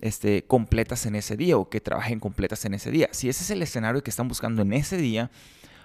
este, 0.00 0.44
completas 0.44 1.06
en 1.06 1.14
ese 1.14 1.36
día 1.36 1.56
o 1.56 1.68
que 1.68 1.80
trabajen 1.80 2.20
completas 2.20 2.64
en 2.64 2.74
ese 2.74 2.90
día. 2.90 3.08
Si 3.12 3.28
ese 3.28 3.44
es 3.44 3.50
el 3.50 3.62
escenario 3.62 4.02
que 4.02 4.10
están 4.10 4.28
buscando 4.28 4.62
en 4.62 4.72
ese 4.72 4.96
día, 4.96 5.30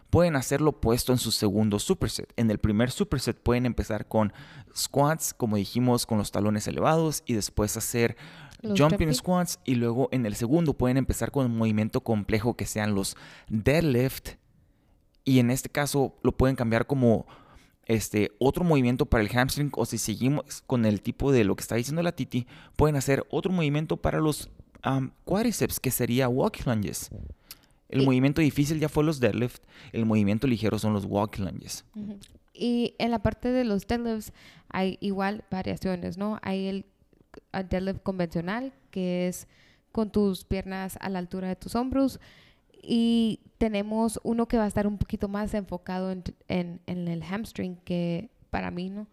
pueden 0.10 0.36
hacerlo 0.36 0.74
puesto 0.74 1.12
en 1.12 1.20
su 1.20 1.32
segundo 1.32 1.80
superset. 1.80 2.32
En 2.36 2.50
el 2.50 2.58
primer 2.58 2.92
superset 2.92 3.38
pueden 3.38 3.66
empezar 3.66 4.08
con 4.08 4.34
squats, 4.76 5.34
como 5.34 5.58
dijimos, 5.58 6.06
con 6.06 6.18
los 6.18 6.32
talones 6.32 6.68
elevados 6.68 7.24
y 7.26 7.34
después 7.34 7.78
hacer 7.78 8.18
Los 8.62 8.80
jumping 8.80 9.14
squats 9.14 9.60
y 9.66 9.76
luego 9.76 10.10
en 10.12 10.26
el 10.26 10.36
segundo 10.36 10.74
pueden 10.74 10.98
empezar 10.98 11.32
con 11.32 11.46
un 11.46 11.58
movimiento 11.58 12.02
complejo 12.02 12.56
que 12.56 12.66
sean 12.66 12.94
los 12.94 13.16
deadlift 13.48 14.32
y 15.24 15.40
en 15.40 15.50
este 15.52 15.70
caso 15.70 16.16
lo 16.24 16.32
pueden 16.34 16.56
cambiar 16.56 16.86
como 16.88 17.26
este 17.86 18.32
otro 18.40 18.64
movimiento 18.64 19.06
para 19.06 19.24
el 19.24 19.30
hamstring 19.30 19.72
o 19.76 19.86
si 19.86 19.98
seguimos 19.98 20.62
con 20.68 20.86
el 20.86 21.02
tipo 21.02 21.32
de 21.32 21.44
lo 21.44 21.56
que 21.56 21.62
está 21.62 21.76
diciendo 21.76 22.04
la 22.04 22.12
Titi, 22.12 22.46
pueden 22.76 22.96
hacer 22.96 23.26
otro 23.32 23.52
movimiento 23.52 23.98
para 23.98 24.20
los 24.20 24.50
am, 24.82 25.12
cuádriceps 25.26 25.80
que 25.80 25.90
sería 25.92 26.28
walking 26.30 26.64
lunges. 26.66 27.10
El 27.90 28.02
Y- 28.02 28.06
movimiento 28.06 28.42
difícil 28.42 28.80
ya 28.80 28.90
fue 28.90 29.04
los 29.04 29.20
deadlift, 29.20 29.60
el 29.92 30.06
movimiento 30.06 30.46
ligero 30.48 30.78
son 30.78 30.94
los 30.94 31.06
walking 31.06 31.44
lunges. 31.44 31.84
Y 32.54 32.94
en 33.00 33.10
la 33.12 33.20
parte 33.20 33.50
de 33.50 33.64
los 33.64 33.88
deadlifts 33.88 34.34
hay 34.70 34.98
igual 35.02 35.44
variaciones, 35.50 36.18
¿no? 36.18 36.38
Hay 36.44 36.68
el 36.68 36.86
uh, 37.54 37.64
deadlift 37.68 38.02
convencional, 38.04 38.74
que 38.92 39.28
es 39.28 39.48
con 39.92 40.12
tus 40.12 40.44
piernas 40.46 40.98
a 41.02 41.10
la 41.10 41.20
altura 41.20 41.48
de 41.48 41.56
tus 41.56 41.76
hombros. 41.76 42.20
Y 42.82 43.42
tenemos 43.58 44.20
uno 44.24 44.48
que 44.48 44.58
va 44.58 44.64
a 44.66 44.68
estar 44.68 44.88
un 44.88 44.98
poquito 44.98 45.28
más 45.28 45.54
enfocado 45.54 46.12
en, 46.12 46.24
en- 46.48 46.80
en 46.86 47.08
el 47.08 47.24
hamstring, 47.24 47.76
que 47.84 48.30
para 48.50 48.72
mí, 48.72 48.90
¿no? 48.90 49.08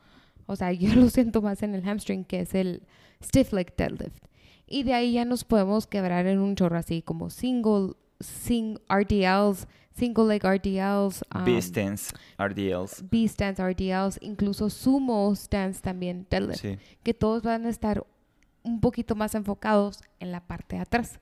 O 0.47 0.55
sea, 0.57 0.73
yo 0.73 0.95
lo 0.95 1.11
siento 1.11 1.43
más 1.43 1.63
en 1.63 1.75
el 1.75 1.83
hamstring, 1.83 2.25
que 2.25 2.41
es 2.41 2.55
el 2.55 2.83
stiff 3.23 3.53
leg 3.53 3.75
deadlift. 3.77 4.25
Y 4.69 4.83
de 4.83 4.95
ahí 4.95 5.13
ya 5.15 5.25
nos 5.25 5.45
podemos 5.45 5.87
quebrar 5.87 6.27
en 6.27 6.39
un 6.39 6.55
chorro 6.57 6.77
así 6.79 7.03
como 7.03 7.31
single, 7.31 7.95
sing 8.21 8.79
RDLs, 8.89 9.67
single 9.93 10.27
leg 10.27 10.43
RDLs. 10.45 11.25
um, 11.35 11.45
B-stance, 11.45 12.13
RDLs. 12.39 13.05
B-stands, 13.11 13.61
RDLs, 13.61 14.19
incluso 14.23 14.69
sumo 14.71 15.35
stands 15.35 15.81
también, 15.83 16.27
deadlift, 16.31 16.61
Sí. 16.61 16.79
que 17.03 17.15
todos 17.15 17.43
van 17.43 17.67
a 17.67 17.69
estar 17.69 18.05
un 18.67 18.81
poquito 18.81 19.15
más 19.15 19.35
enfocados 19.35 20.03
en 20.19 20.33
la 20.33 20.41
parte 20.41 20.77
de 20.77 20.83
atrás. 20.83 21.21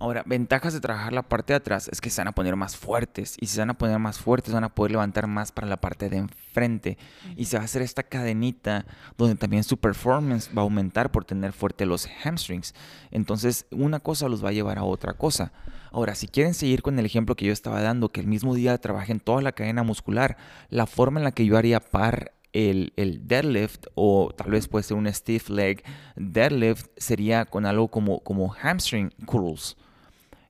Ahora, 0.00 0.22
ventajas 0.24 0.72
de 0.72 0.80
trabajar 0.80 1.12
la 1.12 1.28
parte 1.28 1.52
de 1.52 1.56
atrás 1.56 1.88
es 1.88 2.00
que 2.00 2.08
se 2.08 2.20
van 2.20 2.28
a 2.28 2.32
poner 2.32 2.54
más 2.54 2.76
fuertes. 2.76 3.36
Y 3.40 3.46
si 3.46 3.54
se 3.54 3.60
van 3.60 3.70
a 3.70 3.78
poner 3.78 3.98
más 3.98 4.20
fuertes, 4.20 4.54
van 4.54 4.62
a 4.62 4.72
poder 4.72 4.92
levantar 4.92 5.26
más 5.26 5.50
para 5.50 5.66
la 5.66 5.80
parte 5.80 6.08
de 6.08 6.18
enfrente. 6.18 6.98
Y 7.36 7.46
se 7.46 7.56
va 7.56 7.62
a 7.62 7.64
hacer 7.64 7.82
esta 7.82 8.04
cadenita 8.04 8.86
donde 9.16 9.34
también 9.34 9.64
su 9.64 9.76
performance 9.76 10.50
va 10.56 10.62
a 10.62 10.64
aumentar 10.64 11.10
por 11.10 11.24
tener 11.24 11.52
fuerte 11.52 11.84
los 11.84 12.08
hamstrings. 12.22 12.74
Entonces, 13.10 13.66
una 13.72 13.98
cosa 13.98 14.28
los 14.28 14.44
va 14.44 14.50
a 14.50 14.52
llevar 14.52 14.78
a 14.78 14.84
otra 14.84 15.14
cosa. 15.14 15.50
Ahora, 15.90 16.14
si 16.14 16.28
quieren 16.28 16.54
seguir 16.54 16.80
con 16.80 16.96
el 16.96 17.04
ejemplo 17.04 17.34
que 17.34 17.46
yo 17.46 17.52
estaba 17.52 17.82
dando, 17.82 18.10
que 18.10 18.20
el 18.20 18.28
mismo 18.28 18.54
día 18.54 18.78
trabajen 18.78 19.18
toda 19.18 19.42
la 19.42 19.50
cadena 19.50 19.82
muscular, 19.82 20.36
la 20.68 20.86
forma 20.86 21.18
en 21.18 21.24
la 21.24 21.32
que 21.32 21.44
yo 21.44 21.56
haría 21.56 21.80
par 21.80 22.37
el, 22.52 22.92
deadlift 23.24 23.86
o 23.94 24.32
tal 24.36 24.50
vez 24.50 24.68
puede 24.68 24.82
ser 24.82 24.96
un 24.96 25.12
stiff 25.12 25.50
leg 25.50 25.84
deadlift 26.16 26.86
sería 26.96 27.44
con 27.44 27.66
algo 27.66 27.88
como, 27.88 28.20
como 28.20 28.48
hamstring 28.50 29.10
curls. 29.26 29.76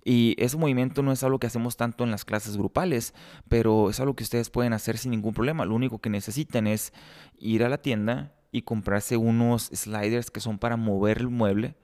Y 0.05 0.35
ese 0.39 0.57
movimiento 0.57 1.03
no 1.03 1.13
es 1.13 1.23
algo 1.23 1.39
que 1.39 1.49
hacemos 1.49 1.77
tanto 1.77 2.03
en 2.03 2.11
las 2.11 2.25
clases 2.25 2.57
grupales, 2.57 3.13
pero 3.49 3.91
es 3.91 4.01
algo 4.01 4.15
que 4.15 4.25
ustedes 4.25 4.49
pueden 4.49 4.73
hacer 4.73 4.97
sin 4.97 5.11
ningún 5.11 5.35
problema. 5.35 5.67
Lo 5.67 5.75
único 5.75 5.99
que 5.99 6.09
necesitan 6.09 6.67
es 6.67 6.95
ir 7.39 7.63
a 7.63 7.69
la 7.69 7.83
tienda 7.83 8.33
y 8.51 8.63
comprarse 8.63 9.19
unos 9.19 9.65
sliders 9.65 10.31
que 10.31 10.41
son 10.41 10.59
para 10.59 10.77
mover 10.77 11.19
el 11.19 11.29
mueble. 11.29 11.75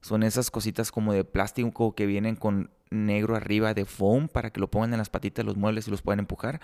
Son 0.00 0.22
esas 0.22 0.52
cositas 0.52 0.92
como 0.92 1.12
de 1.12 1.24
plástico 1.24 1.96
que 1.96 2.06
vienen 2.06 2.36
con 2.36 2.70
negro 2.90 3.34
arriba 3.34 3.74
de 3.74 3.84
foam 3.84 4.28
para 4.28 4.50
que 4.50 4.60
lo 4.60 4.70
pongan 4.70 4.92
en 4.92 4.98
las 4.98 5.10
patitas 5.10 5.44
de 5.44 5.48
los 5.48 5.56
muebles 5.56 5.88
y 5.88 5.90
los 5.90 6.02
puedan 6.02 6.20
empujar. 6.20 6.60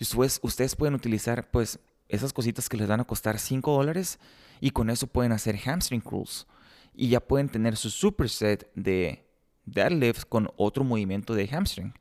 Ustedes, 0.00 0.40
ustedes 0.42 0.76
pueden 0.76 0.94
utilizar 0.94 1.50
pues 1.50 1.78
esas 2.08 2.32
cositas 2.32 2.68
que 2.68 2.76
les 2.76 2.88
van 2.88 3.00
a 3.00 3.04
costar 3.04 3.38
5 3.38 3.72
dólares 3.72 4.18
y 4.60 4.70
con 4.70 4.90
eso 4.90 5.06
pueden 5.06 5.32
hacer 5.32 5.56
hamstring 5.58 6.00
curls. 6.00 6.46
Y 6.94 7.08
ya 7.08 7.20
pueden 7.20 7.48
tener 7.48 7.76
su 7.76 7.90
superset 7.90 8.70
de 8.74 9.26
deadlift 9.64 10.24
con 10.28 10.48
otro 10.56 10.84
movimiento 10.84 11.34
de 11.34 11.48
hamstring. 11.48 11.94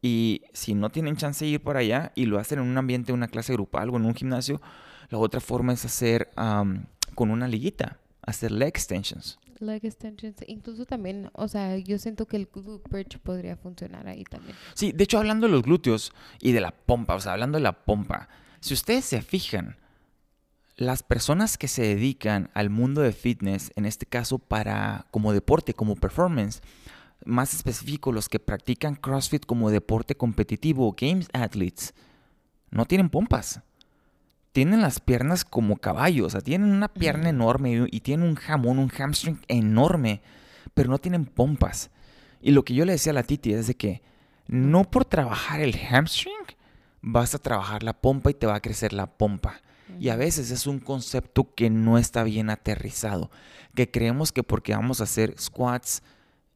Y 0.00 0.42
si 0.52 0.74
no 0.74 0.90
tienen 0.90 1.16
chance 1.16 1.44
de 1.44 1.52
ir 1.52 1.62
para 1.62 1.80
allá 1.80 2.12
y 2.14 2.26
lo 2.26 2.38
hacen 2.38 2.58
en 2.58 2.66
un 2.66 2.76
ambiente, 2.76 3.12
una 3.12 3.28
clase 3.28 3.54
grupal 3.54 3.90
o 3.90 3.96
en 3.96 4.04
un 4.04 4.14
gimnasio, 4.14 4.60
la 5.08 5.18
otra 5.18 5.40
forma 5.40 5.72
es 5.72 5.84
hacer 5.84 6.30
am, 6.36 6.86
con 7.14 7.30
una 7.30 7.48
liguita, 7.48 7.98
hacer 8.22 8.52
leg 8.52 8.68
extensions. 8.68 9.38
Leg 9.60 9.84
extensions, 9.84 10.36
incluso 10.46 10.84
también, 10.84 11.30
o 11.32 11.48
sea, 11.48 11.76
yo 11.78 11.98
siento 11.98 12.26
que 12.26 12.36
el 12.36 12.46
glute 12.52 12.88
bridge 12.90 13.18
podría 13.18 13.56
funcionar 13.56 14.06
ahí 14.06 14.24
también. 14.24 14.56
Sí, 14.74 14.92
de 14.92 15.04
hecho, 15.04 15.18
hablando 15.18 15.46
de 15.46 15.52
los 15.52 15.62
glúteos 15.62 16.12
y 16.40 16.52
de 16.52 16.60
la 16.60 16.72
pompa, 16.72 17.14
o 17.14 17.20
sea, 17.20 17.32
hablando 17.32 17.56
de 17.56 17.62
la 17.62 17.84
pompa, 17.84 18.28
si 18.64 18.72
ustedes 18.72 19.04
se 19.04 19.20
fijan, 19.20 19.76
las 20.76 21.02
personas 21.02 21.58
que 21.58 21.68
se 21.68 21.82
dedican 21.82 22.48
al 22.54 22.70
mundo 22.70 23.02
de 23.02 23.12
fitness, 23.12 23.70
en 23.76 23.84
este 23.84 24.06
caso 24.06 24.38
para 24.38 25.04
como 25.10 25.34
deporte, 25.34 25.74
como 25.74 25.96
performance, 25.96 26.62
más 27.26 27.52
específico 27.52 28.10
los 28.10 28.30
que 28.30 28.38
practican 28.38 28.94
CrossFit 28.94 29.44
como 29.44 29.68
deporte 29.68 30.14
competitivo, 30.14 30.96
games 30.98 31.28
athletes, 31.34 31.92
no 32.70 32.86
tienen 32.86 33.10
pompas. 33.10 33.60
Tienen 34.52 34.80
las 34.80 34.98
piernas 34.98 35.44
como 35.44 35.76
caballos, 35.76 36.28
o 36.28 36.30
sea, 36.30 36.40
tienen 36.40 36.72
una 36.72 36.88
pierna 36.88 37.28
enorme 37.28 37.86
y, 37.90 38.00
tienen 38.00 38.26
un 38.26 38.34
jamón, 38.34 38.78
un 38.78 38.88
hamstring 38.88 39.40
enorme, 39.46 40.22
pero 40.72 40.88
no 40.88 40.96
tienen 40.96 41.26
pompas. 41.26 41.90
Y 42.40 42.52
lo 42.52 42.64
que 42.64 42.72
yo 42.72 42.86
le 42.86 42.92
decía 42.92 43.12
a 43.12 43.14
la 43.14 43.24
Titi 43.24 43.52
es 43.52 43.66
de 43.66 43.74
que 43.74 44.00
no 44.46 44.90
por 44.90 45.04
trabajar 45.04 45.60
el 45.60 45.76
hamstring 45.76 46.32
vas 47.04 47.34
a 47.34 47.38
trabajar 47.38 47.82
la 47.82 47.92
pompa 47.92 48.30
y 48.30 48.34
te 48.34 48.46
va 48.46 48.56
a 48.56 48.62
crecer 48.62 48.92
la 48.92 49.06
pompa. 49.06 49.60
Y 50.00 50.08
a 50.08 50.16
veces 50.16 50.50
es 50.50 50.66
un 50.66 50.80
concepto 50.80 51.54
que 51.54 51.68
no 51.68 51.98
está 51.98 52.24
bien 52.24 52.48
aterrizado, 52.48 53.30
que 53.74 53.90
creemos 53.90 54.32
que 54.32 54.42
porque 54.42 54.74
vamos 54.74 55.00
a 55.00 55.04
hacer 55.04 55.34
squats 55.38 56.02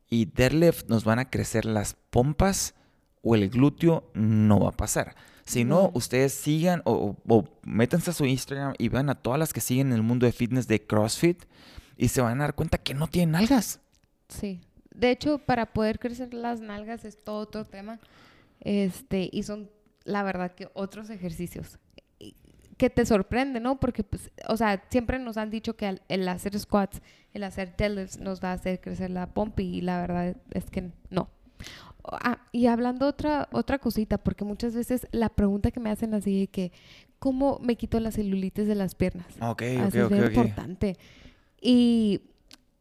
y 0.09 0.25
deadlift 0.25 0.89
nos 0.89 1.05
van 1.05 1.19
a 1.19 1.29
crecer 1.29 1.67
las 1.67 1.95
pompas 2.09 2.75
o 3.23 3.35
el 3.35 3.51
glúteo, 3.51 4.11
no 4.15 4.61
va 4.61 4.71
a 4.71 4.77
pasar. 4.77 5.15
Si 5.45 5.65
no, 5.65 5.91
ustedes 5.95 6.33
sigan 6.33 6.83
o, 6.85 7.17
o, 7.29 7.45
métanse 7.63 8.11
a 8.11 8.15
su 8.15 8.25
Instagram 8.25 8.75
y 8.79 8.89
vean 8.89 9.11
a 9.11 9.15
todas 9.15 9.39
las 9.39 9.53
que 9.53 9.61
siguen 9.61 9.89
en 9.89 9.95
el 9.95 10.03
mundo 10.03 10.25
de 10.25 10.33
fitness 10.33 10.67
de 10.67 10.85
CrossFit 10.85 11.45
y 11.97 12.09
se 12.09 12.23
van 12.23 12.41
a 12.41 12.45
dar 12.45 12.55
cuenta 12.55 12.79
que 12.79 12.95
no 12.95 13.09
tienen 13.09 13.35
algas. 13.35 13.81
Sí. 14.29 14.61
De 14.95 15.11
hecho, 15.11 15.39
para 15.39 15.67
poder 15.67 15.99
crecer 15.99 16.33
las 16.33 16.61
nalgas 16.61 17.05
es 17.05 17.23
todo 17.23 17.41
otro 17.41 17.65
tema. 17.65 18.01
Este, 18.61 19.29
y 19.33 19.43
son, 19.45 19.71
la 20.09 20.23
verdad, 20.23 20.53
que 20.53 20.69
otros 20.75 21.11
ejercicios 21.11 21.79
que 22.79 22.89
te 22.89 23.05
sorprende, 23.05 23.61
¿no? 23.61 23.79
Porque, 23.81 24.05
pues, 24.05 24.31
o 24.47 24.57
sea, 24.57 24.85
siempre 24.89 25.19
nos 25.19 25.37
han 25.37 25.51
dicho 25.51 25.77
que 25.77 26.01
el, 26.09 26.29
hacer 26.29 26.59
squats, 26.59 27.03
el 27.35 27.43
hacer 27.43 27.77
deadlifts 27.77 28.19
nos 28.19 28.43
va 28.43 28.53
a 28.53 28.55
hacer 28.55 28.81
crecer 28.81 29.11
la 29.11 29.27
pompa 29.27 29.63
y 29.63 29.81
la 29.81 30.01
verdad 30.01 30.37
es 30.53 30.71
que 30.71 30.91
no. 31.11 31.29
Ah, 32.05 32.39
y 32.53 32.67
hablando 32.67 33.07
otra, 33.07 33.49
otra 33.53 33.79
cosita, 33.79 34.17
porque 34.17 34.45
muchas 34.45 34.75
veces 34.75 35.09
la 35.11 35.29
pregunta 35.29 35.73
que 35.73 35.81
me 35.81 35.91
hacen 35.91 36.15
así 36.15 36.41
de 36.41 36.47
que, 36.47 36.73
¿cómo 37.19 37.59
me 37.61 37.75
quito 37.75 37.99
la 37.99 38.13
celulitis 38.13 38.69
de 38.69 38.77
las 38.77 38.95
piernas? 38.95 39.27
Ok, 39.41 39.63
así 39.81 40.01
ok, 40.01 40.13
es 40.13 40.21
ok. 40.23 40.27
importante. 40.29 40.97
Y 41.61 42.23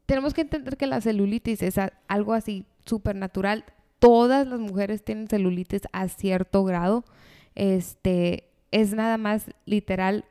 tenemos 0.06 0.36
que 0.36 0.42
entender 0.42 0.78
que 0.78 0.86
la 0.86 1.02
celulitis 1.02 1.64
es 1.64 1.80
algo 2.08 2.34
así 2.34 2.66
súper 2.86 3.16
natural. 3.16 3.66
Todas 4.00 4.48
las 4.48 4.60
mujeres 4.60 5.04
tienen 5.04 5.28
celulitis 5.28 5.84
a 5.92 6.08
cierto 6.08 6.64
grado. 6.64 7.04
Este, 7.56 8.50
es 8.72 8.94
nada 8.94 9.18
más 9.18 9.46
literal 9.66 10.26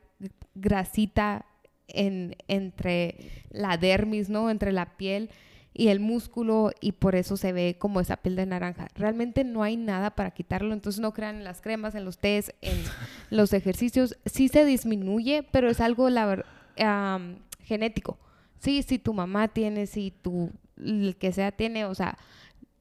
grasita 0.55 1.45
en, 1.87 2.35
entre 2.47 3.43
la 3.49 3.77
dermis, 3.77 4.29
¿no? 4.29 4.49
Entre 4.49 4.71
la 4.71 4.97
piel 4.97 5.29
y 5.77 5.89
el 5.89 5.99
músculo 5.99 6.71
y 6.81 6.93
por 6.93 7.15
eso 7.15 7.37
se 7.37 7.53
ve 7.53 7.75
como 7.77 8.01
esa 8.01 8.17
piel 8.17 8.35
de 8.35 8.47
naranja. 8.47 8.87
Realmente 8.95 9.43
no 9.43 9.61
hay 9.61 9.77
nada 9.77 10.15
para 10.15 10.31
quitarlo, 10.31 10.73
entonces 10.73 10.99
no 10.99 11.13
crean 11.13 11.37
en 11.37 11.43
las 11.43 11.61
cremas, 11.61 11.93
en 11.93 12.03
los 12.03 12.17
tés, 12.17 12.53
en 12.61 12.77
los 13.29 13.53
ejercicios. 13.53 14.17
Sí 14.25 14.47
se 14.47 14.65
disminuye, 14.65 15.43
pero 15.43 15.69
es 15.69 15.79
algo 15.79 16.09
la, 16.09 16.43
um, 16.79 17.35
genético. 17.63 18.17
Sí, 18.59 18.81
si 18.81 18.97
tu 18.97 19.13
mamá 19.13 19.49
tiene, 19.49 19.85
si 19.85 20.11
tu, 20.11 20.51
el 20.83 21.15
que 21.15 21.31
sea 21.31 21.51
tiene, 21.51 21.85
o 21.85 21.93
sea, 21.93 22.17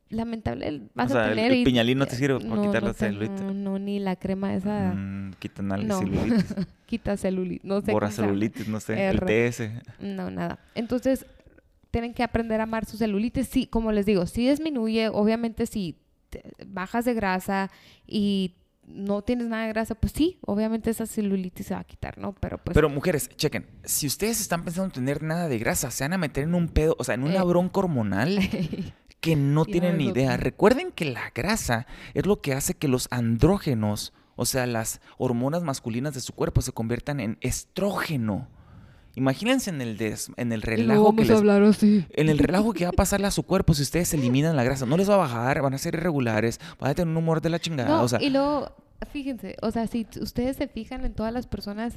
lamentable 0.09 0.83
vas 0.95 1.11
o 1.11 1.15
sea, 1.15 1.27
a 1.27 1.29
tener... 1.31 1.53
el, 1.53 1.59
y, 1.59 1.65
piñalín 1.65 1.99
no 1.99 2.07
te 2.07 2.17
sirve 2.17 2.39
para 2.41 2.55
no, 2.55 2.63
quitar 2.63 2.83
no 2.83 2.89
la 2.89 2.95
celulitis. 2.95 3.41
No, 3.43 3.53
no, 3.55 3.79
ni 3.79 3.99
la 3.99 4.17
crema 4.17 4.55
esa 4.55 4.93
Mm, 4.95 5.33
quita 5.39 5.63
no. 5.63 5.99
celulitis. 5.99 6.55
quita 6.87 7.17
celulitis. 7.17 7.65
No 7.65 7.81
sé 7.81 7.93
Borra 7.93 8.11
llama. 8.11 8.29
celulitis, 8.29 8.69
no 8.69 8.81
sé. 8.81 9.09
El. 9.09 9.21
TS. 9.21 9.63
No, 10.01 10.31
nada. 10.31 10.59
Entonces, 10.75 11.27
tienen 11.91 12.15
que 12.15 12.23
aprender 12.23 12.61
a 12.61 12.65
amar 12.65 12.85
su 12.85 12.97
celulitis. 12.97 13.49
Sí, 13.49 13.67
como 13.67 13.91
les 13.93 14.07
digo, 14.07 14.27
sí 14.27 14.49
disminuye. 14.49 15.09
Obviamente, 15.09 15.67
si 15.67 15.97
te- 16.31 16.43
bajas 16.67 17.05
de 17.05 17.15
grasa 17.15 17.71
y 18.07 18.55
no 18.87 19.23
tienes 19.23 19.49
nada 19.49 19.65
de 19.65 19.71
grasa, 19.71 19.97
pues 19.97 20.13
sí, 20.13 20.39
obviamente 20.43 20.91
esa 20.91 21.07
celulitis 21.07 21.67
se 21.67 21.75
va 21.75 21.81
a 21.81 21.85
quitar, 21.85 22.19
¿no? 22.19 22.35
Pero 22.35 22.59
pues... 22.59 22.73
Pero 22.75 22.89
mujeres, 22.89 23.29
chequen, 23.37 23.67
si 23.83 24.07
ustedes 24.07 24.41
están 24.41 24.63
pensando 24.63 24.87
en 24.87 24.93
tener 24.93 25.25
nada 25.25 25.49
de 25.49 25.59
grasa, 25.59 25.91
se 25.91 26.05
van 26.05 26.13
a 26.13 26.19
meter 26.19 26.45
en 26.45 26.55
un 26.55 26.69
pedo, 26.69 26.95
o 26.97 27.03
sea, 27.03 27.17
en 27.17 27.25
una 27.25 27.41
Eh. 27.41 27.45
bronca 27.45 27.81
hormonal 27.81 28.39
que 29.27 29.37
no 29.37 29.65
tienen 29.65 29.99
ni 29.99 30.07
idea. 30.07 30.37
Recuerden 30.37 30.93
que 30.93 31.05
la 31.05 31.31
grasa 31.35 31.87
es 32.15 32.27
lo 32.27 32.41
que 32.41 32.55
hace 32.55 32.75
que 32.75 32.89
los 32.89 33.09
andrógenos, 33.11 34.13
o 34.37 34.45
sea, 34.47 34.67
las 34.67 35.01
hormonas 35.19 35.63
masculinas 35.63 36.15
de 36.15 36.21
su 36.21 36.33
cuerpo 36.33 36.61
se 36.63 36.73
conviertan 36.73 37.21
en 37.21 37.39
estrógeno. 37.41 38.49
Imagínense 39.15 39.71
en 39.71 39.81
el, 39.81 39.97
des- 39.97 40.31
en 40.37 40.53
el 40.53 40.61
relajo 40.61 41.17
que 41.17 41.25
les- 41.25 41.31
hablar 41.39 41.63
así. 41.63 42.05
en 42.11 42.29
el 42.29 42.39
relajo 42.39 42.73
que 42.75 42.85
va 42.85 42.91
a 42.91 42.93
pasarle 43.05 43.27
a 43.27 43.31
su 43.31 43.43
cuerpo 43.45 43.73
si 43.75 43.83
ustedes 43.83 44.13
eliminan 44.13 44.57
la 44.57 44.63
grasa. 44.65 44.85
No 44.87 44.97
les 44.99 45.09
va 45.09 45.15
a 45.15 45.19
bajar, 45.19 45.63
van 45.63 45.73
a 45.75 45.79
ser 45.79 45.95
irregulares, 45.95 46.61
van 46.79 46.91
a 46.91 46.95
tener 46.95 47.09
un 47.11 47.17
humor 47.17 47.41
de 47.41 47.49
la 47.51 47.59
chingada. 47.59 47.89
No, 47.97 48.03
o 48.03 48.09
sea, 48.09 48.21
y 48.23 48.29
luego, 48.31 48.71
fíjense, 49.13 49.57
o 49.63 49.71
sea, 49.71 49.87
si 49.87 50.07
ustedes 50.21 50.57
se 50.59 50.69
fijan 50.69 51.05
en 51.07 51.15
todas 51.15 51.33
las 51.33 51.47
personas 51.47 51.95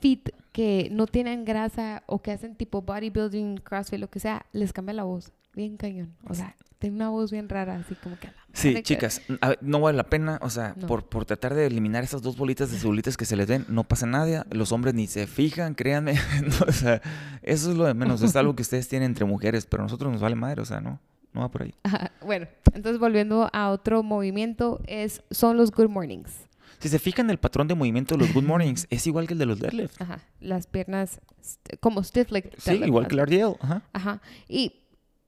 fit 0.00 0.30
que 0.52 0.88
no 0.90 1.06
tienen 1.06 1.44
grasa 1.44 2.02
o 2.06 2.22
que 2.22 2.30
hacen 2.32 2.54
tipo 2.54 2.80
bodybuilding, 2.80 3.58
crossfit, 3.58 3.98
lo 4.00 4.08
que 4.08 4.20
sea, 4.20 4.46
les 4.52 4.72
cambia 4.72 4.94
la 4.94 5.04
voz. 5.04 5.32
Bien 5.58 5.76
cañón. 5.76 6.14
O 6.28 6.34
sea, 6.34 6.54
tiene 6.78 6.94
una 6.94 7.08
voz 7.08 7.32
bien 7.32 7.48
rara, 7.48 7.74
así 7.76 7.96
como 7.96 8.16
que... 8.16 8.28
Sí, 8.52 8.80
chicas, 8.84 9.20
a 9.40 9.48
ver, 9.48 9.58
no 9.60 9.80
vale 9.80 9.96
la 9.96 10.04
pena, 10.04 10.38
o 10.40 10.50
sea, 10.50 10.74
No. 10.76 10.86
por, 10.86 11.08
por 11.08 11.24
tratar 11.24 11.52
de 11.54 11.66
eliminar 11.66 12.04
esas 12.04 12.22
dos 12.22 12.36
bolitas 12.36 12.70
de 12.70 12.78
celulitis 12.78 13.16
que 13.16 13.24
se 13.24 13.34
les 13.34 13.48
den, 13.48 13.64
no 13.68 13.82
pasa 13.82 14.06
nada, 14.06 14.46
los 14.50 14.70
hombres 14.70 14.94
ni 14.94 15.08
se 15.08 15.26
fijan, 15.26 15.74
créanme, 15.74 16.14
no, 16.44 16.54
o 16.68 16.70
sea, 16.72 17.02
eso 17.42 17.72
es 17.72 17.76
lo 17.76 17.86
de 17.86 17.94
menos, 17.94 18.22
es 18.22 18.36
algo 18.36 18.54
que 18.54 18.62
ustedes 18.62 18.86
tienen 18.86 19.10
entre 19.10 19.24
mujeres, 19.24 19.66
pero 19.66 19.82
a 19.82 19.86
nosotros 19.86 20.12
nos 20.12 20.20
vale 20.20 20.36
madre, 20.36 20.62
o 20.62 20.64
sea, 20.64 20.80
no, 20.80 21.00
no 21.32 21.40
va 21.40 21.50
por 21.50 21.62
ahí. 21.64 21.74
Ajá, 21.82 22.12
Bueno, 22.24 22.46
entonces 22.72 23.00
volviendo 23.00 23.50
a 23.52 23.70
otro 23.70 24.04
movimiento, 24.04 24.80
es, 24.86 25.22
son 25.32 25.56
los 25.56 25.72
good 25.72 25.88
mornings. 25.88 26.30
Si 26.78 26.88
se 26.88 27.00
fijan 27.00 27.28
el 27.30 27.38
patrón 27.38 27.66
de 27.66 27.74
movimiento 27.74 28.14
de 28.14 28.20
los 28.24 28.32
good 28.32 28.44
mornings, 28.44 28.86
es 28.90 29.04
igual 29.08 29.26
que 29.26 29.32
el 29.32 29.40
de 29.40 29.46
los 29.46 29.58
deadlift. 29.58 30.00
Ajá, 30.00 30.20
las 30.38 30.68
piernas 30.68 31.20
st- 31.40 31.76
como 31.80 32.04
stiff 32.04 32.30
leg. 32.30 32.52
Sí, 32.58 32.74
igual 32.84 33.08
que 33.08 33.16
el. 33.16 33.26
RDL, 33.26 33.56
ajá. 33.60 33.82
Ajá. 33.92 34.22
Y, 34.48 34.74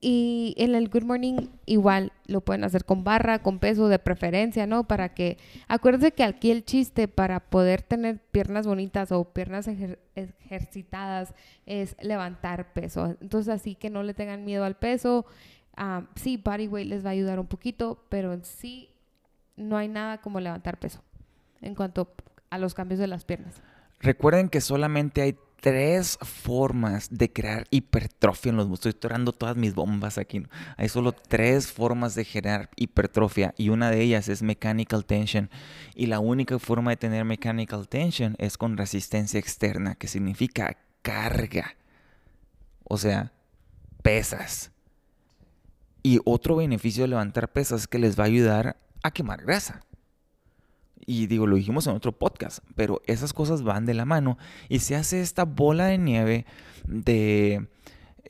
y 0.00 0.54
en 0.56 0.74
el 0.74 0.88
Good 0.88 1.02
Morning 1.02 1.48
igual 1.66 2.12
lo 2.26 2.40
pueden 2.40 2.64
hacer 2.64 2.86
con 2.86 3.04
barra, 3.04 3.40
con 3.42 3.58
peso 3.58 3.88
de 3.88 3.98
preferencia, 3.98 4.66
¿no? 4.66 4.84
Para 4.84 5.12
que... 5.12 5.36
Acuérdense 5.68 6.12
que 6.12 6.24
aquí 6.24 6.50
el 6.50 6.64
chiste 6.64 7.06
para 7.06 7.40
poder 7.40 7.82
tener 7.82 8.18
piernas 8.18 8.66
bonitas 8.66 9.12
o 9.12 9.24
piernas 9.24 9.68
ejer- 9.68 9.98
ejercitadas 10.14 11.34
es 11.66 11.96
levantar 12.00 12.72
peso. 12.72 13.16
Entonces 13.20 13.52
así 13.52 13.74
que 13.74 13.90
no 13.90 14.02
le 14.02 14.14
tengan 14.14 14.44
miedo 14.44 14.64
al 14.64 14.76
peso. 14.76 15.26
Ah, 15.76 16.06
sí, 16.14 16.38
body 16.38 16.66
weight 16.68 16.88
les 16.88 17.04
va 17.04 17.10
a 17.10 17.12
ayudar 17.12 17.38
un 17.38 17.46
poquito, 17.46 18.04
pero 18.08 18.32
en 18.32 18.44
sí 18.44 18.88
no 19.56 19.76
hay 19.76 19.88
nada 19.88 20.22
como 20.22 20.40
levantar 20.40 20.78
peso 20.78 21.02
en 21.60 21.74
cuanto 21.74 22.14
a 22.48 22.56
los 22.56 22.72
cambios 22.72 22.98
de 22.98 23.06
las 23.06 23.26
piernas. 23.26 23.60
Recuerden 24.00 24.48
que 24.48 24.62
solamente 24.62 25.20
hay 25.20 25.36
tres 25.60 26.18
formas 26.22 27.08
de 27.10 27.32
crear 27.32 27.66
hipertrofia 27.70 28.50
en 28.50 28.56
los 28.56 28.68
músculos. 28.68 28.94
Estoy 28.94 29.00
torando 29.00 29.32
todas 29.32 29.56
mis 29.56 29.74
bombas 29.74 30.18
aquí. 30.18 30.42
Hay 30.76 30.88
solo 30.88 31.12
tres 31.12 31.70
formas 31.70 32.14
de 32.14 32.24
generar 32.24 32.70
hipertrofia 32.76 33.54
y 33.56 33.68
una 33.68 33.90
de 33.90 34.00
ellas 34.00 34.28
es 34.28 34.42
mechanical 34.42 35.04
tension. 35.04 35.50
Y 35.94 36.06
la 36.06 36.20
única 36.20 36.58
forma 36.58 36.90
de 36.90 36.96
tener 36.96 37.24
mechanical 37.24 37.88
tension 37.88 38.34
es 38.38 38.56
con 38.56 38.76
resistencia 38.76 39.38
externa, 39.38 39.94
que 39.94 40.08
significa 40.08 40.78
carga. 41.02 41.76
O 42.84 42.96
sea, 42.96 43.32
pesas. 44.02 44.72
Y 46.02 46.20
otro 46.24 46.56
beneficio 46.56 47.04
de 47.04 47.08
levantar 47.08 47.52
pesas 47.52 47.82
es 47.82 47.86
que 47.86 47.98
les 47.98 48.18
va 48.18 48.24
a 48.24 48.28
ayudar 48.28 48.76
a 49.02 49.10
quemar 49.10 49.42
grasa. 49.42 49.82
Y 51.06 51.26
digo, 51.26 51.46
lo 51.46 51.56
dijimos 51.56 51.86
en 51.86 51.94
otro 51.94 52.12
podcast, 52.12 52.60
pero 52.74 53.00
esas 53.06 53.32
cosas 53.32 53.62
van 53.62 53.86
de 53.86 53.94
la 53.94 54.04
mano 54.04 54.38
y 54.68 54.80
se 54.80 54.96
hace 54.96 55.20
esta 55.20 55.44
bola 55.44 55.86
de 55.86 55.98
nieve 55.98 56.46
de 56.86 57.66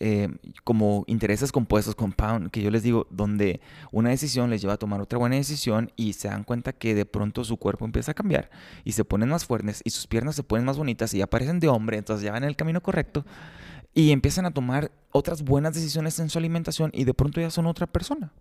eh, 0.02 0.28
como 0.64 1.04
intereses 1.08 1.52
compuestos, 1.52 1.94
compound, 1.94 2.50
que 2.50 2.62
yo 2.62 2.70
les 2.70 2.82
digo, 2.82 3.06
donde 3.10 3.60
una 3.92 4.08
decisión 4.08 4.48
les 4.48 4.62
lleva 4.62 4.72
a 4.72 4.78
tomar 4.78 5.00
otra 5.02 5.18
buena 5.18 5.36
decisión 5.36 5.92
y 5.94 6.14
se 6.14 6.28
dan 6.28 6.44
cuenta 6.44 6.72
que 6.72 6.94
de 6.94 7.04
pronto 7.04 7.44
su 7.44 7.58
cuerpo 7.58 7.84
empieza 7.84 8.12
a 8.12 8.14
cambiar 8.14 8.50
y 8.82 8.92
se 8.92 9.04
ponen 9.04 9.28
más 9.28 9.44
fuertes 9.44 9.82
y 9.84 9.90
sus 9.90 10.06
piernas 10.06 10.36
se 10.36 10.42
ponen 10.42 10.64
más 10.64 10.78
bonitas 10.78 11.12
y 11.12 11.18
ya 11.18 11.26
parecen 11.26 11.60
de 11.60 11.68
hombre, 11.68 11.98
entonces 11.98 12.24
ya 12.24 12.32
van 12.32 12.44
en 12.44 12.48
el 12.48 12.56
camino 12.56 12.82
correcto 12.82 13.26
y 13.92 14.12
empiezan 14.12 14.46
a 14.46 14.52
tomar 14.52 14.90
otras 15.12 15.42
buenas 15.42 15.74
decisiones 15.74 16.18
en 16.18 16.30
su 16.30 16.38
alimentación 16.38 16.90
y 16.94 17.04
de 17.04 17.12
pronto 17.12 17.40
ya 17.40 17.50
son 17.50 17.66
otra 17.66 17.86
persona. 17.86 18.32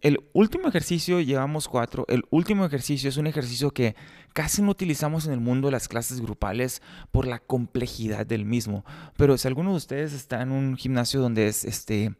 El 0.00 0.18
último 0.32 0.68
ejercicio, 0.68 1.20
llevamos 1.20 1.68
cuatro, 1.68 2.06
el 2.08 2.24
último 2.30 2.64
ejercicio 2.64 3.08
es 3.08 3.16
un 3.18 3.26
ejercicio 3.26 3.70
que 3.70 3.94
casi 4.32 4.62
no 4.62 4.70
utilizamos 4.70 5.26
en 5.26 5.32
el 5.32 5.40
mundo 5.40 5.68
de 5.68 5.72
las 5.72 5.88
clases 5.88 6.20
grupales 6.22 6.80
por 7.10 7.26
la 7.26 7.38
complejidad 7.38 8.24
del 8.26 8.44
mismo. 8.46 8.84
Pero 9.16 9.36
si 9.36 9.46
alguno 9.46 9.70
de 9.72 9.76
ustedes 9.76 10.12
está 10.14 10.40
en 10.40 10.52
un 10.52 10.76
gimnasio 10.76 11.20
donde 11.20 11.48
es 11.48 11.64
este 11.64 12.14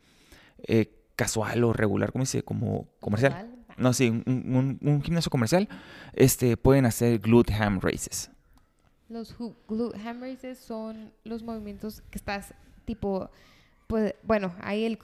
eh, 0.68 0.92
casual 1.16 1.64
o 1.64 1.72
regular, 1.72 2.12
¿cómo 2.12 2.26
se 2.26 2.38
dice? 2.38 2.44
Como 2.44 2.86
comercial. 3.00 3.46
No, 3.78 3.94
sí, 3.94 4.10
un, 4.10 4.24
un- 4.26 4.78
un 4.82 5.02
gimnasio 5.02 5.30
comercial, 5.30 5.66
este, 6.12 6.58
pueden 6.58 6.84
hacer 6.84 7.18
glute 7.18 7.54
ham 7.54 7.80
races. 7.80 8.30
Los 9.08 9.34
glute 9.66 9.98
ham 10.06 10.20
raises 10.20 10.58
son 10.58 11.12
los 11.24 11.42
movimientos 11.42 12.02
que 12.10 12.18
estás 12.18 12.52
tipo, 12.84 13.30
pues, 13.90 14.14
bueno, 14.22 14.54
hay 14.60 14.84
el 14.84 15.00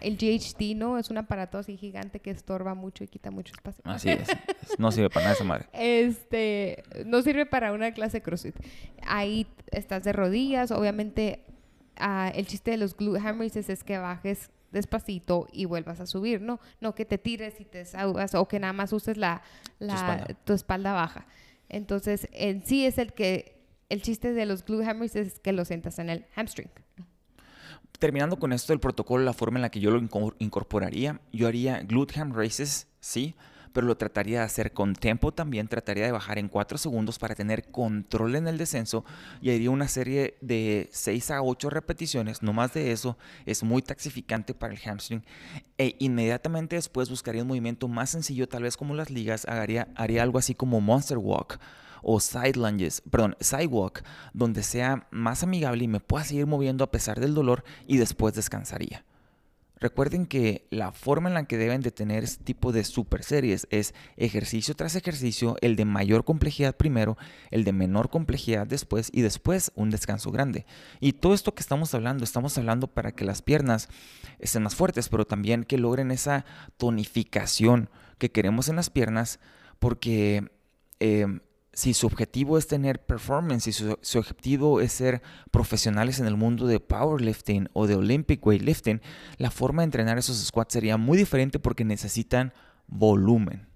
el 0.00 0.16
GHD, 0.16 0.74
¿no? 0.76 0.98
Es 0.98 1.10
un 1.10 1.18
aparato 1.18 1.58
así 1.58 1.76
gigante 1.76 2.20
que 2.20 2.30
estorba 2.30 2.74
mucho 2.74 3.04
y 3.04 3.08
quita 3.08 3.30
mucho 3.30 3.52
espacio. 3.54 3.82
Así 3.84 4.08
es. 4.08 4.26
No 4.78 4.90
sirve 4.92 5.10
para 5.10 5.24
nada 5.24 5.34
esa 5.34 5.44
madre. 5.44 5.66
Este, 5.74 6.84
no 7.04 7.20
sirve 7.20 7.44
para 7.44 7.72
una 7.72 7.92
clase 7.92 8.18
de 8.18 8.22
CrossFit. 8.22 8.56
Ahí 9.02 9.46
estás 9.72 10.04
de 10.04 10.14
rodillas, 10.14 10.70
obviamente 10.70 11.44
ah, 11.96 12.32
el 12.34 12.46
chiste 12.46 12.70
de 12.70 12.78
los 12.78 12.96
glute 12.96 13.20
ham 13.20 13.40
raises 13.40 13.68
es 13.68 13.84
que 13.84 13.98
bajes 13.98 14.50
despacito 14.70 15.46
y 15.52 15.66
vuelvas 15.66 16.00
a 16.00 16.06
subir, 16.06 16.40
¿no? 16.40 16.60
No 16.80 16.94
que 16.94 17.04
te 17.04 17.18
tires 17.18 17.60
y 17.60 17.66
te 17.66 17.84
salgas 17.84 18.34
o 18.34 18.48
que 18.48 18.60
nada 18.60 18.72
más 18.72 18.92
uses 18.94 19.18
la, 19.18 19.42
la 19.80 19.94
espalda. 19.94 20.26
tu 20.44 20.54
espalda 20.54 20.92
baja. 20.94 21.26
Entonces, 21.68 22.28
en 22.32 22.64
sí 22.64 22.86
es 22.86 22.96
el 22.96 23.12
que 23.12 23.60
el 23.90 24.00
chiste 24.00 24.32
de 24.32 24.46
los 24.46 24.64
glute 24.64 24.88
ham 24.88 25.00
raises 25.00 25.26
es 25.26 25.40
que 25.40 25.52
lo 25.52 25.66
sientas 25.66 25.98
en 25.98 26.08
el 26.08 26.24
hamstring. 26.36 26.70
Terminando 27.98 28.36
con 28.38 28.52
esto 28.52 28.72
del 28.72 28.80
protocolo, 28.80 29.24
la 29.24 29.32
forma 29.32 29.58
en 29.58 29.62
la 29.62 29.70
que 29.70 29.80
yo 29.80 29.90
lo 29.90 30.00
inco- 30.00 30.34
incorporaría, 30.38 31.20
yo 31.32 31.48
haría 31.48 31.80
glute 31.80 32.20
ham 32.20 32.32
raises, 32.32 32.86
sí, 33.00 33.34
pero 33.72 33.86
lo 33.88 33.96
trataría 33.96 34.38
de 34.38 34.44
hacer 34.44 34.72
con 34.72 34.94
tempo 34.94 35.32
también, 35.32 35.66
trataría 35.68 36.06
de 36.06 36.12
bajar 36.12 36.38
en 36.38 36.48
4 36.48 36.78
segundos 36.78 37.18
para 37.18 37.34
tener 37.34 37.70
control 37.70 38.36
en 38.36 38.46
el 38.46 38.56
descenso 38.56 39.04
y 39.40 39.50
haría 39.50 39.70
una 39.70 39.88
serie 39.88 40.36
de 40.40 40.88
6 40.92 41.30
a 41.32 41.42
8 41.42 41.70
repeticiones, 41.70 42.42
no 42.42 42.52
más 42.52 42.72
de 42.72 42.92
eso, 42.92 43.18
es 43.46 43.62
muy 43.64 43.82
taxificante 43.82 44.54
para 44.54 44.72
el 44.74 44.80
hamstring. 44.80 45.24
E 45.76 45.96
inmediatamente 45.98 46.76
después 46.76 47.10
buscaría 47.10 47.42
un 47.42 47.48
movimiento 47.48 47.88
más 47.88 48.10
sencillo, 48.10 48.48
tal 48.48 48.62
vez 48.62 48.76
como 48.76 48.94
las 48.94 49.10
ligas, 49.10 49.44
haría, 49.46 49.88
haría 49.96 50.22
algo 50.22 50.38
así 50.38 50.54
como 50.54 50.80
monster 50.80 51.18
walk 51.18 51.58
o 52.02 52.20
side 52.20 52.54
lunges, 52.56 53.02
perdón, 53.10 53.36
sidewalk, 53.40 54.04
donde 54.32 54.62
sea 54.62 55.06
más 55.10 55.42
amigable 55.42 55.84
y 55.84 55.88
me 55.88 56.00
pueda 56.00 56.24
seguir 56.24 56.46
moviendo 56.46 56.84
a 56.84 56.90
pesar 56.90 57.20
del 57.20 57.34
dolor 57.34 57.64
y 57.86 57.96
después 57.98 58.34
descansaría. 58.34 59.04
Recuerden 59.80 60.26
que 60.26 60.66
la 60.70 60.90
forma 60.90 61.28
en 61.28 61.34
la 61.34 61.44
que 61.44 61.56
deben 61.56 61.82
de 61.82 61.92
tener 61.92 62.24
este 62.24 62.42
tipo 62.42 62.72
de 62.72 62.82
super 62.82 63.22
series 63.22 63.68
es 63.70 63.94
ejercicio 64.16 64.74
tras 64.74 64.96
ejercicio, 64.96 65.56
el 65.60 65.76
de 65.76 65.84
mayor 65.84 66.24
complejidad 66.24 66.76
primero, 66.76 67.16
el 67.52 67.62
de 67.62 67.72
menor 67.72 68.10
complejidad 68.10 68.66
después 68.66 69.08
y 69.12 69.22
después 69.22 69.70
un 69.76 69.90
descanso 69.90 70.32
grande. 70.32 70.66
Y 70.98 71.12
todo 71.12 71.32
esto 71.32 71.54
que 71.54 71.60
estamos 71.60 71.94
hablando, 71.94 72.24
estamos 72.24 72.58
hablando 72.58 72.88
para 72.88 73.12
que 73.12 73.24
las 73.24 73.40
piernas 73.40 73.88
estén 74.40 74.64
más 74.64 74.74
fuertes, 74.74 75.08
pero 75.08 75.24
también 75.24 75.62
que 75.62 75.78
logren 75.78 76.10
esa 76.10 76.44
tonificación 76.76 77.88
que 78.18 78.32
queremos 78.32 78.68
en 78.68 78.76
las 78.76 78.90
piernas, 78.90 79.38
porque 79.78 80.50
eh, 80.98 81.38
si 81.78 81.94
su 81.94 82.08
objetivo 82.08 82.58
es 82.58 82.66
tener 82.66 83.06
performance, 83.06 83.62
si 83.62 83.72
su, 83.72 83.96
su, 84.00 84.18
objetivo 84.18 84.80
es 84.80 84.90
ser 84.90 85.22
profesionales 85.52 86.18
en 86.18 86.26
el 86.26 86.36
mundo 86.36 86.66
de 86.66 86.80
powerlifting 86.80 87.68
o 87.72 87.86
de 87.86 87.94
Olympic 87.94 88.44
weightlifting, 88.44 89.00
la 89.36 89.52
forma 89.52 89.82
de 89.82 89.84
entrenar 89.84 90.18
esos 90.18 90.44
squats 90.44 90.72
sería 90.72 90.96
muy 90.96 91.16
diferente 91.16 91.60
porque 91.60 91.84
necesitan 91.84 92.52
volumen. 92.88 93.68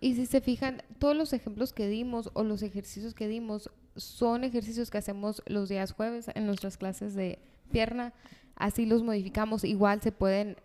Y 0.00 0.16
si 0.16 0.26
se 0.26 0.40
fijan, 0.40 0.82
todos 0.98 1.16
los 1.16 1.32
ejemplos 1.32 1.72
que 1.72 1.86
dimos 1.86 2.30
o 2.32 2.42
los 2.42 2.60
ejercicios 2.64 3.14
que 3.14 3.28
dimos 3.28 3.70
son 3.94 4.42
ejercicios 4.42 4.90
que 4.90 4.98
hacemos 4.98 5.44
los 5.46 5.68
días 5.68 5.92
jueves 5.92 6.26
en 6.34 6.44
nuestras 6.44 6.76
clases 6.76 7.14
de 7.14 7.38
pierna. 7.70 8.14
Así 8.56 8.84
los 8.84 9.04
modificamos. 9.04 9.62
Igual 9.62 10.02
se 10.02 10.10
pueden, 10.10 10.56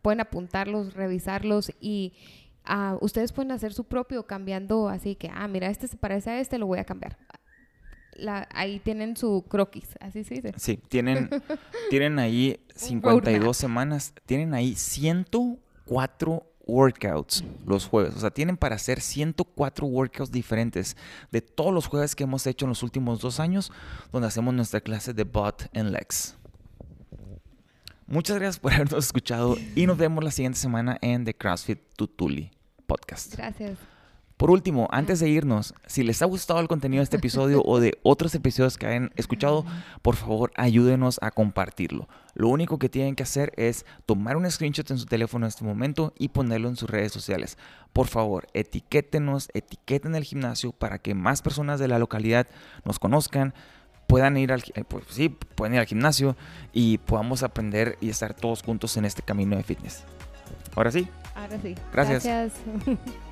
pueden 0.00 0.22
apuntarlos, 0.22 0.94
revisarlos 0.94 1.70
y 1.82 2.14
uh, 2.68 3.04
ustedes 3.04 3.32
pueden 3.32 3.52
hacer 3.52 3.72
su 3.72 3.84
propio 3.84 4.26
cambiando 4.26 4.88
así 4.88 5.14
que, 5.14 5.30
ah, 5.32 5.48
mira, 5.48 5.68
este 5.68 5.88
se 5.88 5.96
parece 5.96 6.30
a 6.30 6.40
este, 6.40 6.58
lo 6.58 6.66
voy 6.66 6.78
a 6.78 6.84
cambiar. 6.84 7.16
La, 8.14 8.48
ahí 8.54 8.78
tienen 8.78 9.16
su 9.16 9.44
croquis, 9.46 9.94
así 10.00 10.24
se 10.24 10.36
dice. 10.36 10.54
Sí, 10.56 10.80
tienen, 10.88 11.28
tienen 11.90 12.18
ahí 12.18 12.58
52 12.74 13.56
semanas, 13.56 14.14
tienen 14.24 14.54
ahí 14.54 14.74
104 14.74 16.46
workouts 16.66 17.44
los 17.64 17.86
jueves. 17.86 18.16
O 18.16 18.20
sea, 18.20 18.30
tienen 18.30 18.56
para 18.56 18.76
hacer 18.76 19.00
104 19.00 19.86
workouts 19.86 20.32
diferentes 20.32 20.96
de 21.30 21.40
todos 21.40 21.72
los 21.72 21.86
jueves 21.86 22.14
que 22.14 22.24
hemos 22.24 22.46
hecho 22.46 22.64
en 22.66 22.70
los 22.70 22.82
últimos 22.82 23.20
dos 23.20 23.40
años, 23.40 23.72
donde 24.12 24.28
hacemos 24.28 24.52
nuestra 24.52 24.80
clase 24.80 25.14
de 25.14 25.24
butt 25.24 25.64
and 25.74 25.90
legs. 25.90 26.36
Muchas 28.06 28.36
gracias 28.36 28.60
por 28.60 28.72
habernos 28.74 29.04
escuchado 29.04 29.56
y 29.74 29.86
nos 29.86 29.98
vemos 29.98 30.22
la 30.22 30.30
siguiente 30.30 30.58
semana 30.58 30.96
en 31.00 31.24
The 31.24 31.34
CrossFit 31.34 31.80
Tutuli 31.96 32.52
podcast. 32.86 33.34
Gracias. 33.34 33.78
Por 34.36 34.50
último, 34.50 34.86
antes 34.92 35.18
de 35.18 35.30
irnos, 35.30 35.74
si 35.86 36.02
les 36.02 36.20
ha 36.20 36.26
gustado 36.26 36.60
el 36.60 36.68
contenido 36.68 37.00
de 37.00 37.04
este 37.04 37.16
episodio 37.16 37.62
o 37.64 37.80
de 37.80 37.98
otros 38.02 38.34
episodios 38.34 38.76
que 38.76 38.86
hayan 38.86 39.10
escuchado, 39.16 39.64
por 40.02 40.14
favor 40.14 40.52
ayúdenos 40.56 41.18
a 41.22 41.30
compartirlo. 41.30 42.06
Lo 42.34 42.48
único 42.48 42.78
que 42.78 42.90
tienen 42.90 43.16
que 43.16 43.22
hacer 43.22 43.54
es 43.56 43.86
tomar 44.04 44.36
un 44.36 44.48
screenshot 44.48 44.90
en 44.90 44.98
su 44.98 45.06
teléfono 45.06 45.46
en 45.46 45.48
este 45.48 45.64
momento 45.64 46.12
y 46.18 46.28
ponerlo 46.28 46.68
en 46.68 46.76
sus 46.76 46.90
redes 46.90 47.12
sociales. 47.12 47.56
Por 47.94 48.08
favor, 48.08 48.46
etiquétenos, 48.52 49.48
etiqueten 49.54 50.14
el 50.14 50.24
gimnasio 50.24 50.72
para 50.72 50.98
que 50.98 51.14
más 51.14 51.40
personas 51.40 51.80
de 51.80 51.88
la 51.88 51.98
localidad 51.98 52.46
nos 52.84 52.98
conozcan, 52.98 53.54
puedan 54.06 54.36
ir 54.36 54.52
al, 54.52 54.62
pues 54.88 55.04
sí, 55.10 55.28
pueden 55.28 55.74
ir 55.74 55.80
al 55.80 55.86
gimnasio 55.86 56.36
y 56.72 56.98
podamos 56.98 57.42
aprender 57.42 57.96
y 58.00 58.10
estar 58.10 58.34
todos 58.34 58.62
juntos 58.62 58.96
en 58.96 59.04
este 59.04 59.22
camino 59.22 59.56
de 59.56 59.62
fitness. 59.62 60.04
Ahora 60.74 60.90
sí. 60.90 61.08
Ahora 61.34 61.58
sí. 61.62 61.74
Gracias. 61.92 62.24
Gracias. 62.24 62.52